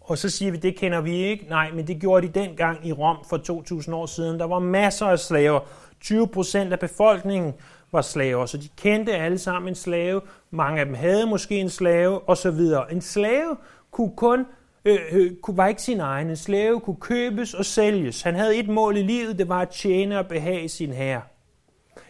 Og 0.00 0.18
så 0.18 0.30
siger 0.30 0.50
vi, 0.50 0.56
det 0.56 0.76
kender 0.76 1.00
vi 1.00 1.16
ikke. 1.16 1.46
Nej, 1.48 1.70
men 1.70 1.86
det 1.86 2.00
gjorde 2.00 2.26
de 2.26 2.40
dengang 2.40 2.86
i 2.86 2.92
Rom 2.92 3.16
for 3.28 3.36
2000 3.36 3.96
år 3.96 4.06
siden. 4.06 4.40
Der 4.40 4.46
var 4.46 4.58
masser 4.58 5.06
af 5.06 5.18
slaver. 5.18 5.60
20 6.00 6.28
procent 6.28 6.72
af 6.72 6.78
befolkningen 6.78 7.54
var 7.92 8.02
slaver, 8.02 8.46
så 8.46 8.56
de 8.58 8.68
kendte 8.76 9.12
alle 9.16 9.38
sammen 9.38 9.68
en 9.68 9.74
slave. 9.74 10.20
Mange 10.50 10.80
af 10.80 10.86
dem 10.86 10.94
havde 10.94 11.26
måske 11.26 11.56
en 11.56 11.70
slave, 11.70 12.28
osv. 12.28 12.60
En 12.90 13.00
slave 13.00 13.56
kunne 13.96 14.16
kun 14.16 14.46
øh, 14.84 14.98
øh, 15.12 15.36
kunne, 15.42 15.56
var 15.56 15.66
ikke 15.66 15.82
sin 15.82 16.00
egen. 16.00 16.30
En 16.30 16.36
slave 16.36 16.80
kunne 16.80 17.00
købes 17.00 17.54
og 17.54 17.64
sælges. 17.64 18.22
Han 18.22 18.34
havde 18.34 18.56
et 18.56 18.68
mål 18.68 18.96
i 18.96 19.02
livet, 19.02 19.38
det 19.38 19.48
var 19.48 19.60
at 19.60 19.70
tjene 19.70 20.18
og 20.18 20.26
behage 20.26 20.68
sin 20.68 20.92
herre. 20.92 21.22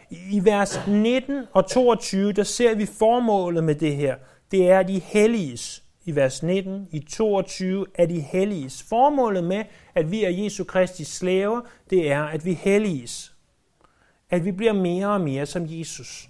I 0.09 0.45
vers 0.45 0.87
19 0.87 1.45
og 1.53 1.69
22, 1.69 2.31
der 2.31 2.43
ser 2.43 2.75
vi 2.75 2.85
formålet 2.85 3.63
med 3.63 3.75
det 3.75 3.95
her. 3.95 4.15
Det 4.51 4.69
er 4.69 4.83
de 4.83 4.99
helliges. 4.99 5.83
I 6.05 6.15
vers 6.15 6.43
19, 6.43 6.87
i 6.91 6.99
22 6.99 7.85
er 7.95 8.05
de 8.05 8.19
helliges. 8.19 8.83
Formålet 8.89 9.43
med, 9.43 9.63
at 9.95 10.11
vi 10.11 10.23
er 10.23 10.29
Jesu 10.29 10.63
Kristi 10.63 11.03
slaver, 11.03 11.61
det 11.89 12.11
er, 12.11 12.23
at 12.23 12.45
vi 12.45 12.53
helliges. 12.53 13.35
At 14.29 14.45
vi 14.45 14.51
bliver 14.51 14.73
mere 14.73 15.07
og 15.07 15.21
mere 15.21 15.45
som 15.45 15.65
Jesus. 15.67 16.29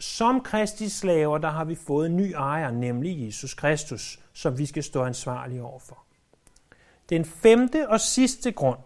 Som 0.00 0.40
Kristi 0.40 0.88
slaver, 0.88 1.38
der 1.38 1.50
har 1.50 1.64
vi 1.64 1.74
fået 1.74 2.06
en 2.06 2.16
ny 2.16 2.32
ejer, 2.32 2.70
nemlig 2.70 3.26
Jesus 3.26 3.54
Kristus, 3.54 4.18
som 4.34 4.58
vi 4.58 4.66
skal 4.66 4.82
stå 4.82 5.04
ansvarlige 5.04 5.62
overfor. 5.62 5.98
Den 7.10 7.24
femte 7.24 7.88
og 7.88 8.00
sidste 8.00 8.52
grund, 8.52 8.78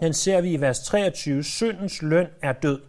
den 0.00 0.12
ser 0.12 0.40
vi 0.40 0.52
i 0.52 0.60
vers 0.60 0.80
23, 0.80 1.44
syndens 1.44 2.02
løn 2.02 2.26
er 2.42 2.52
død. 2.52 2.80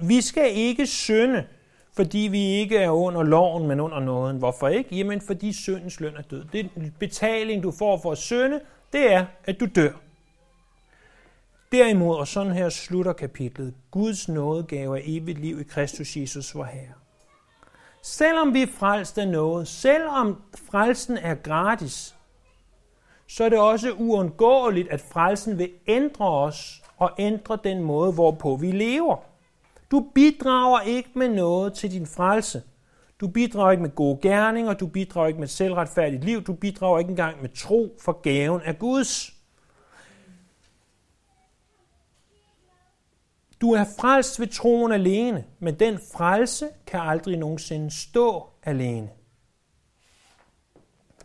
Vi 0.00 0.20
skal 0.20 0.56
ikke 0.56 0.86
synde, 0.86 1.46
fordi 1.92 2.18
vi 2.18 2.44
ikke 2.44 2.76
er 2.78 2.90
under 2.90 3.22
loven, 3.22 3.68
men 3.68 3.80
under 3.80 4.00
nåden. 4.00 4.36
Hvorfor 4.36 4.68
ikke? 4.68 4.96
Jamen, 4.96 5.20
fordi 5.20 5.52
syndens 5.52 6.00
løn 6.00 6.16
er 6.16 6.22
død. 6.22 6.44
Det 6.52 6.70
betaling, 6.98 7.62
du 7.62 7.70
får 7.70 8.00
for 8.02 8.12
at 8.12 8.18
synde, 8.18 8.60
det 8.92 9.12
er, 9.12 9.26
at 9.44 9.60
du 9.60 9.66
dør. 9.74 9.92
Derimod, 11.72 12.16
og 12.16 12.28
sådan 12.28 12.52
her 12.52 12.68
slutter 12.68 13.12
kapitlet, 13.12 13.74
Guds 13.90 14.28
nådegave 14.28 14.98
er 14.98 15.02
evigt 15.04 15.38
liv 15.38 15.60
i 15.60 15.62
Kristus 15.62 16.16
Jesus, 16.16 16.54
vor 16.54 16.64
Herre. 16.64 16.92
Selvom 18.02 18.54
vi 18.54 18.62
er 18.62 18.66
frelst 18.66 19.18
af 19.18 19.28
noget, 19.28 19.68
selvom 19.68 20.42
frelsen 20.70 21.16
er 21.16 21.34
gratis, 21.34 22.14
så 23.26 23.44
er 23.44 23.48
det 23.48 23.58
også 23.58 23.92
uundgåeligt, 23.92 24.88
at 24.88 25.00
frelsen 25.00 25.58
vil 25.58 25.70
ændre 25.86 26.30
os 26.30 26.82
og 26.96 27.10
ændre 27.18 27.58
den 27.64 27.82
måde, 27.82 28.12
hvorpå 28.12 28.56
vi 28.56 28.72
lever. 28.72 29.16
Du 29.90 30.06
bidrager 30.14 30.80
ikke 30.80 31.10
med 31.14 31.28
noget 31.28 31.72
til 31.72 31.90
din 31.90 32.06
frelse. 32.06 32.62
Du 33.20 33.28
bidrager 33.28 33.70
ikke 33.70 33.82
med 33.82 33.94
gode 33.94 34.18
gerninger, 34.22 34.74
du 34.74 34.86
bidrager 34.86 35.28
ikke 35.28 35.40
med 35.40 35.48
selvretfærdigt 35.48 36.24
liv, 36.24 36.42
du 36.42 36.52
bidrager 36.52 36.98
ikke 36.98 37.10
engang 37.10 37.40
med 37.40 37.48
tro 37.48 37.96
for 38.00 38.12
gaven 38.12 38.60
af 38.62 38.78
Guds. 38.78 39.37
Du 43.60 43.72
er 43.72 43.84
frelst 44.00 44.40
ved 44.40 44.46
troen 44.46 44.92
alene, 44.92 45.44
men 45.58 45.78
den 45.78 45.98
frelse 46.12 46.68
kan 46.86 47.00
aldrig 47.00 47.36
nogensinde 47.36 47.90
stå 47.90 48.48
alene. 48.62 49.10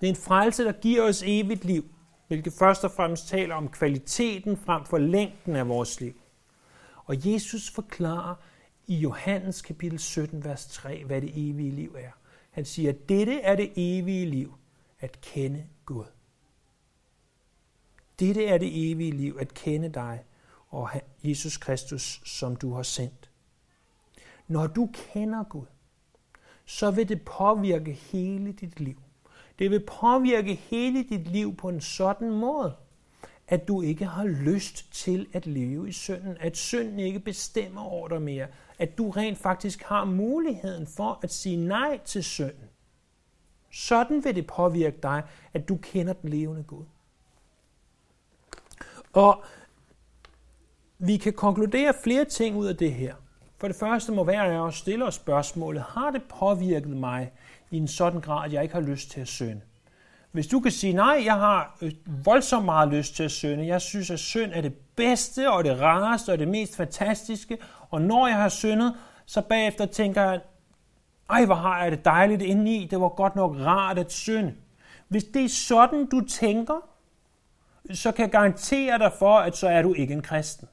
Det 0.02 0.08
er 0.08 0.10
en 0.10 0.16
frelse, 0.16 0.64
der 0.64 0.72
giver 0.72 1.04
os 1.04 1.24
evigt 1.26 1.66
liv, 1.66 1.86
hvilket 2.28 2.54
først 2.54 2.84
og 2.84 2.92
fremmest 2.92 3.28
taler 3.28 3.56
om 3.56 3.70
kvaliteten 3.70 4.58
frem 4.58 4.86
for 4.86 4.98
længden 4.98 5.56
af 5.56 5.68
vores 5.68 6.02
liv. 6.02 6.14
Og 7.06 7.34
Jesus 7.34 7.70
forklarer 7.70 8.36
i 8.88 8.96
Johannes 8.96 9.62
kapitel 9.62 10.00
17, 10.00 10.46
vers 10.46 10.66
3, 10.66 11.04
hvad 11.04 11.22
det 11.22 11.32
evige 11.50 11.72
liv 11.72 11.96
er. 12.00 12.12
Han 12.52 12.66
siger, 12.66 12.90
at 12.90 13.10
dette 13.10 13.42
er 13.42 13.56
det 13.56 13.72
evige 13.76 14.26
liv, 14.26 14.54
at 15.00 15.22
kende 15.22 15.66
Gud. 15.86 16.06
Dette 18.20 18.46
er 18.46 18.58
det 18.58 18.92
evige 18.92 19.12
liv, 19.12 19.38
at 19.40 19.54
kende 19.54 19.90
dig, 19.90 20.24
og 20.70 20.90
Jesus 21.24 21.58
Kristus, 21.58 22.22
som 22.26 22.56
du 22.56 22.74
har 22.74 22.84
sendt. 22.84 23.30
Når 24.48 24.68
du 24.68 24.90
kender 24.94 25.44
Gud, 25.44 25.66
så 26.66 26.92
vil 26.92 27.10
det 27.10 27.22
påvirke 27.22 27.92
hele 27.92 28.52
dit 28.52 28.80
liv. 28.80 28.98
Det 29.60 29.72
vil 29.72 29.86
påvirke 29.86 30.54
hele 30.54 31.04
dit 31.04 31.28
liv 31.28 31.56
på 31.56 31.70
en 31.70 31.82
sådan 31.82 32.30
måde, 32.30 32.76
at 33.48 33.68
du 33.68 33.82
ikke 33.82 34.06
har 34.06 34.26
lyst 34.26 34.94
til 34.94 35.28
at 35.34 35.46
leve 35.46 35.90
i 35.90 35.92
synden, 35.92 36.38
at 36.40 36.58
synden 36.58 37.00
ikke 37.00 37.20
bestemmer 37.20 37.82
over 37.82 38.08
dig 38.08 38.22
mere, 38.22 38.48
at 38.80 38.98
du 38.98 39.10
rent 39.10 39.38
faktisk 39.38 39.84
har 39.84 40.06
muligheden 40.06 40.88
for 40.88 41.20
at 41.24 41.34
sige 41.34 41.58
nej 41.58 42.00
til 42.06 42.24
synden. 42.24 42.70
Sådan 43.72 44.24
vil 44.24 44.36
det 44.36 44.48
påvirke 44.48 44.98
dig, 45.04 45.24
at 45.54 45.70
du 45.70 45.78
kender 45.78 46.14
den 46.14 46.30
levende 46.30 46.64
Gud. 46.64 46.86
Og 49.14 49.44
vi 51.06 51.18
kan 51.18 51.34
konkludere 51.34 51.94
flere 52.04 52.26
ting 52.26 52.56
ud 52.56 52.66
af 52.66 52.78
det 52.78 52.94
her. 52.94 53.14
For 53.58 53.68
det 53.68 53.76
første 53.76 54.12
må 54.12 54.24
være 54.24 54.68
at 54.68 54.74
stille 54.74 55.06
os 55.06 55.16
spørgsmålet, 55.16 55.84
har 55.88 56.12
det 56.12 56.22
påvirket 56.40 56.90
mig 56.90 57.32
i 57.72 57.78
en 57.78 57.88
sådan 57.88 58.22
grad, 58.22 58.46
at 58.46 58.54
jeg 58.54 58.64
ikke 58.64 58.76
har 58.76 58.82
lyst 58.82 59.12
til 59.12 59.22
at 59.22 59.28
synde? 59.28 59.62
Hvis 60.32 60.48
du 60.48 60.60
kan 60.60 60.72
sige, 60.72 60.94
nej, 60.94 61.22
jeg 61.26 61.34
har 61.34 61.78
øh, 61.82 61.92
voldsomt 62.26 62.66
meget 62.66 62.90
lyst 62.90 63.16
til 63.16 63.24
at 63.24 63.32
synde, 63.32 63.68
jeg 63.68 63.82
synes, 63.82 64.12
at 64.12 64.20
synd 64.20 64.52
er 64.54 64.62
det 64.62 64.74
bedste 64.96 65.52
og 65.52 65.64
det 65.64 65.82
rareste 65.82 66.32
og 66.32 66.40
det 66.40 66.48
mest 66.48 66.76
fantastiske, 66.76 67.58
og 67.90 68.02
når 68.02 68.28
jeg 68.28 68.36
har 68.36 68.50
syndet, 68.50 68.96
så 69.26 69.42
bagefter 69.42 69.86
tænker 69.86 70.22
jeg, 70.22 70.42
ej, 71.30 71.46
hvor 71.46 71.56
har 71.56 71.84
jeg 71.84 71.92
det 71.92 72.06
dejligt 72.06 72.42
indeni, 72.42 72.88
det 72.92 73.02
var 73.02 73.10
godt 73.10 73.36
nok 73.36 73.56
rart 73.60 74.00
at 74.00 74.12
synde. 74.12 74.54
Hvis 75.08 75.24
det 75.24 75.44
er 75.44 75.50
sådan, 75.50 76.06
du 76.06 76.22
tænker, 76.22 76.90
så 77.94 78.12
kan 78.12 78.24
jeg 78.24 78.32
garantere 78.32 79.00
dig 79.00 79.12
for, 79.20 79.38
at 79.38 79.58
så 79.58 79.68
er 79.68 79.82
du 79.82 79.94
ikke 79.94 80.14
en 80.14 80.22
kristen. 80.22 80.68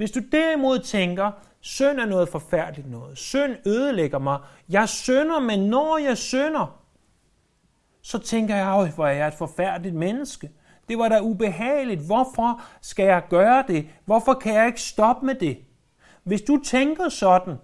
Hvis 0.00 0.10
du 0.10 0.20
derimod 0.32 0.78
tænker, 0.78 1.30
synd 1.60 2.00
er 2.00 2.06
noget 2.06 2.28
forfærdeligt 2.28 2.90
noget, 2.90 3.18
synd 3.18 3.56
ødelægger 3.66 4.18
mig, 4.18 4.38
jeg 4.68 4.88
synder, 4.88 5.40
men 5.40 5.60
når 5.60 5.98
jeg 5.98 6.18
synder, 6.18 6.80
så 8.02 8.18
tænker 8.18 8.56
jeg, 8.56 8.92
hvor 8.94 9.06
er 9.06 9.12
jeg 9.12 9.28
et 9.28 9.34
forfærdeligt 9.34 9.94
menneske. 9.94 10.50
Det 10.88 10.98
var 10.98 11.08
da 11.08 11.20
ubehageligt. 11.20 12.06
Hvorfor 12.06 12.62
skal 12.80 13.04
jeg 13.04 13.22
gøre 13.30 13.64
det? 13.68 13.86
Hvorfor 14.04 14.34
kan 14.34 14.54
jeg 14.54 14.66
ikke 14.66 14.82
stoppe 14.82 15.26
med 15.26 15.34
det? 15.34 15.58
Hvis 16.22 16.42
du 16.42 16.60
tænker 16.64 17.08
sådan, 17.08 17.56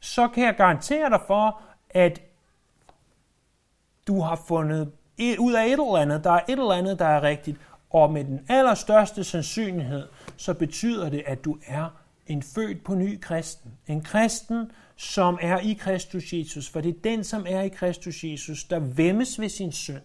så 0.00 0.28
kan 0.28 0.44
jeg 0.44 0.56
garantere 0.56 1.10
dig 1.10 1.20
for, 1.26 1.60
at 1.90 2.22
du 4.06 4.20
har 4.20 4.36
fundet 4.36 4.92
ud 5.38 5.52
af 5.52 5.66
et 5.66 5.72
eller 5.72 5.96
andet, 5.96 6.24
der 6.24 6.30
er 6.30 6.40
et 6.48 6.58
eller 6.58 6.72
andet, 6.72 6.98
der 6.98 7.06
er 7.06 7.22
rigtigt, 7.22 7.60
og 7.90 8.12
med 8.12 8.24
den 8.24 8.46
allerstørste 8.48 9.24
sandsynlighed, 9.24 10.08
så 10.40 10.54
betyder 10.54 11.08
det, 11.08 11.22
at 11.26 11.44
du 11.44 11.58
er 11.66 11.88
en 12.26 12.42
født 12.42 12.84
på 12.84 12.94
ny 12.94 13.20
kristen. 13.20 13.70
En 13.86 14.02
kristen, 14.02 14.70
som 14.96 15.38
er 15.42 15.58
i 15.58 15.72
Kristus 15.72 16.32
Jesus. 16.32 16.68
For 16.68 16.80
det 16.80 16.96
er 16.96 17.00
den, 17.04 17.24
som 17.24 17.46
er 17.48 17.60
i 17.60 17.68
Kristus 17.68 18.24
Jesus, 18.24 18.64
der 18.64 18.78
vemmes 18.78 19.40
ved 19.40 19.48
sin 19.48 19.72
synd. 19.72 20.02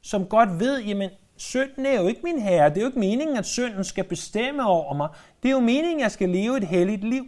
Som 0.00 0.26
godt 0.26 0.60
ved, 0.60 0.82
jamen, 0.82 1.10
synden 1.36 1.86
er 1.86 2.00
jo 2.00 2.06
ikke 2.06 2.20
min 2.24 2.38
herre. 2.38 2.68
Det 2.68 2.76
er 2.76 2.80
jo 2.80 2.86
ikke 2.86 2.98
meningen, 2.98 3.36
at 3.36 3.46
synden 3.46 3.84
skal 3.84 4.04
bestemme 4.04 4.66
over 4.66 4.94
mig. 4.94 5.08
Det 5.42 5.48
er 5.48 5.52
jo 5.52 5.60
meningen, 5.60 6.00
at 6.00 6.02
jeg 6.02 6.10
skal 6.10 6.28
leve 6.28 6.56
et 6.56 6.68
helligt 6.68 7.04
liv. 7.04 7.26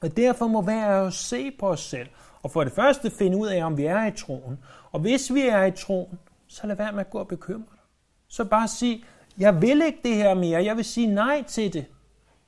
Og 0.00 0.16
derfor 0.16 0.46
må 0.46 0.62
være 0.62 0.98
jo 0.98 1.10
se 1.10 1.50
på 1.50 1.68
os 1.68 1.80
selv. 1.80 2.08
Og 2.42 2.50
for 2.50 2.64
det 2.64 2.72
første 2.72 3.10
finde 3.10 3.36
ud 3.36 3.46
af, 3.46 3.64
om 3.64 3.76
vi 3.76 3.84
er 3.84 4.06
i 4.06 4.12
troen. 4.12 4.58
Og 4.92 5.00
hvis 5.00 5.34
vi 5.34 5.40
er 5.40 5.64
i 5.64 5.72
troen, 5.72 6.18
så 6.46 6.66
lad 6.66 6.76
være 6.76 6.92
med 6.92 7.00
at 7.00 7.10
gå 7.10 7.18
og 7.18 7.28
bekymre 7.28 7.66
dig. 7.70 7.82
Så 8.28 8.44
bare 8.44 8.68
sig, 8.68 9.04
jeg 9.38 9.62
vil 9.62 9.82
ikke 9.86 9.98
det 10.04 10.14
her 10.14 10.34
mere. 10.34 10.64
Jeg 10.64 10.76
vil 10.76 10.84
sige 10.84 11.06
nej 11.06 11.42
til 11.42 11.72
det. 11.72 11.86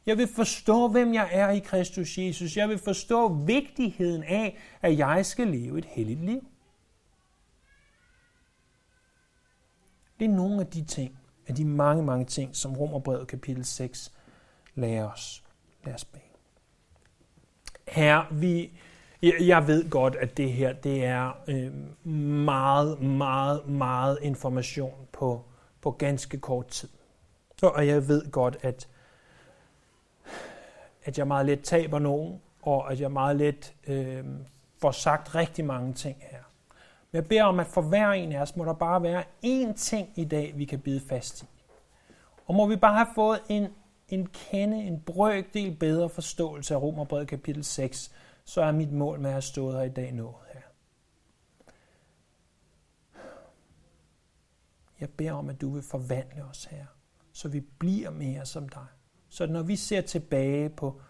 Jeg 0.06 0.18
vil 0.18 0.28
forstå, 0.28 0.88
hvem 0.88 1.14
jeg 1.14 1.28
er 1.32 1.50
i 1.50 1.58
Kristus 1.58 2.18
Jesus. 2.18 2.56
Jeg 2.56 2.68
vil 2.68 2.78
forstå 2.78 3.28
vigtigheden 3.28 4.22
af, 4.22 4.58
at 4.82 4.98
jeg 4.98 5.26
skal 5.26 5.46
leve 5.46 5.78
et 5.78 5.84
helligt 5.84 6.24
liv. 6.24 6.46
Det 10.18 10.24
er 10.24 10.28
nogle 10.28 10.60
af 10.60 10.66
de 10.66 10.84
ting, 10.84 11.18
af 11.46 11.54
de 11.54 11.64
mange, 11.64 12.02
mange 12.02 12.24
ting, 12.24 12.56
som 12.56 12.76
Romerbrevet 12.76 13.28
kapitel 13.28 13.64
6 13.64 14.12
lærer 14.74 15.10
os. 15.10 15.44
Lad 15.84 15.94
os 15.94 16.04
bede. 16.04 16.22
Her, 17.88 18.22
vi, 18.32 18.72
jeg 19.22 19.66
ved 19.66 19.90
godt, 19.90 20.16
at 20.16 20.36
det 20.36 20.52
her 20.52 20.72
det 20.72 21.04
er 21.04 21.32
øh, 21.48 21.72
meget, 22.44 23.00
meget, 23.00 23.68
meget 23.68 24.18
information 24.22 25.06
på, 25.12 25.44
på 25.88 25.92
ganske 25.92 26.38
kort 26.38 26.66
tid. 26.66 26.88
Og 27.62 27.86
jeg 27.86 28.08
ved 28.08 28.30
godt, 28.30 28.56
at 28.62 28.88
at 31.04 31.18
jeg 31.18 31.26
meget 31.26 31.46
let 31.46 31.60
taber 31.62 31.98
nogen, 31.98 32.40
og 32.62 32.92
at 32.92 33.00
jeg 33.00 33.12
meget 33.12 33.36
let 33.36 33.74
øh, 33.86 34.24
får 34.80 34.90
sagt 34.90 35.34
rigtig 35.34 35.64
mange 35.64 35.92
ting 35.92 36.16
her. 36.20 36.42
Men 37.10 37.16
jeg 37.16 37.28
beder 37.28 37.44
om, 37.44 37.60
at 37.60 37.66
for 37.66 37.82
hver 37.82 38.10
en 38.10 38.32
af 38.32 38.40
os 38.40 38.56
må 38.56 38.64
der 38.64 38.72
bare 38.72 39.02
være 39.02 39.24
én 39.44 39.72
ting 39.72 40.08
i 40.16 40.24
dag, 40.24 40.52
vi 40.56 40.64
kan 40.64 40.80
bide 40.80 41.00
fast 41.08 41.42
i. 41.42 41.46
Og 42.46 42.54
må 42.54 42.66
vi 42.66 42.76
bare 42.76 42.94
have 42.94 43.14
fået 43.14 43.40
en, 43.48 43.68
en 44.08 44.26
kende, 44.26 44.82
en 44.82 45.00
brøkdel 45.00 45.76
bedre 45.76 46.08
forståelse 46.08 46.74
af 46.74 46.82
Romerbrevet 46.82 47.28
kapitel 47.28 47.64
6, 47.64 48.12
så 48.44 48.62
er 48.62 48.72
mit 48.72 48.92
mål 48.92 49.20
med 49.20 49.30
at 49.30 49.34
have 49.34 49.42
stået 49.42 49.76
her 49.76 49.82
i 49.82 49.88
dag 49.88 50.12
nået 50.12 50.34
her. 50.52 50.60
Jeg 55.00 55.10
beder 55.10 55.32
om, 55.32 55.48
at 55.48 55.60
du 55.60 55.70
vil 55.70 55.82
forvandle 55.82 56.44
os 56.44 56.64
her, 56.64 56.86
så 57.32 57.48
vi 57.48 57.60
bliver 57.60 58.10
mere 58.10 58.46
som 58.46 58.68
dig. 58.68 58.86
Så 59.28 59.46
når 59.46 59.62
vi 59.62 59.76
ser 59.76 60.00
tilbage 60.00 60.68
på 60.68 61.00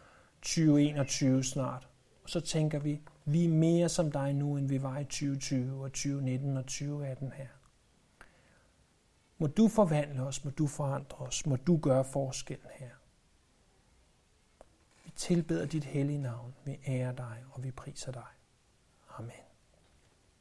2021 0.42 1.44
snart, 1.44 1.88
så 2.26 2.40
tænker 2.40 2.78
vi, 2.78 3.00
vi 3.24 3.44
er 3.44 3.48
mere 3.48 3.88
som 3.88 4.12
dig 4.12 4.34
nu, 4.34 4.56
end 4.56 4.68
vi 4.68 4.82
var 4.82 4.98
i 4.98 5.04
2020 5.04 5.82
og 5.84 5.92
2019 5.92 6.56
og 6.56 6.64
2018 6.64 7.32
her. 7.32 7.48
Må 9.38 9.46
du 9.46 9.68
forvandle 9.68 10.22
os, 10.22 10.44
må 10.44 10.50
du 10.50 10.66
forandre 10.66 11.16
os, 11.16 11.46
må 11.46 11.56
du 11.56 11.76
gøre 11.76 12.04
forskellen 12.04 12.70
her. 12.74 12.90
Vi 15.04 15.10
tilbeder 15.16 15.66
dit 15.66 15.84
hellige 15.84 16.18
navn, 16.18 16.54
vi 16.64 16.78
ærer 16.86 17.12
dig, 17.12 17.44
og 17.50 17.64
vi 17.64 17.70
priser 17.70 18.12
dig. 18.12 18.26
Amen. 19.18 19.47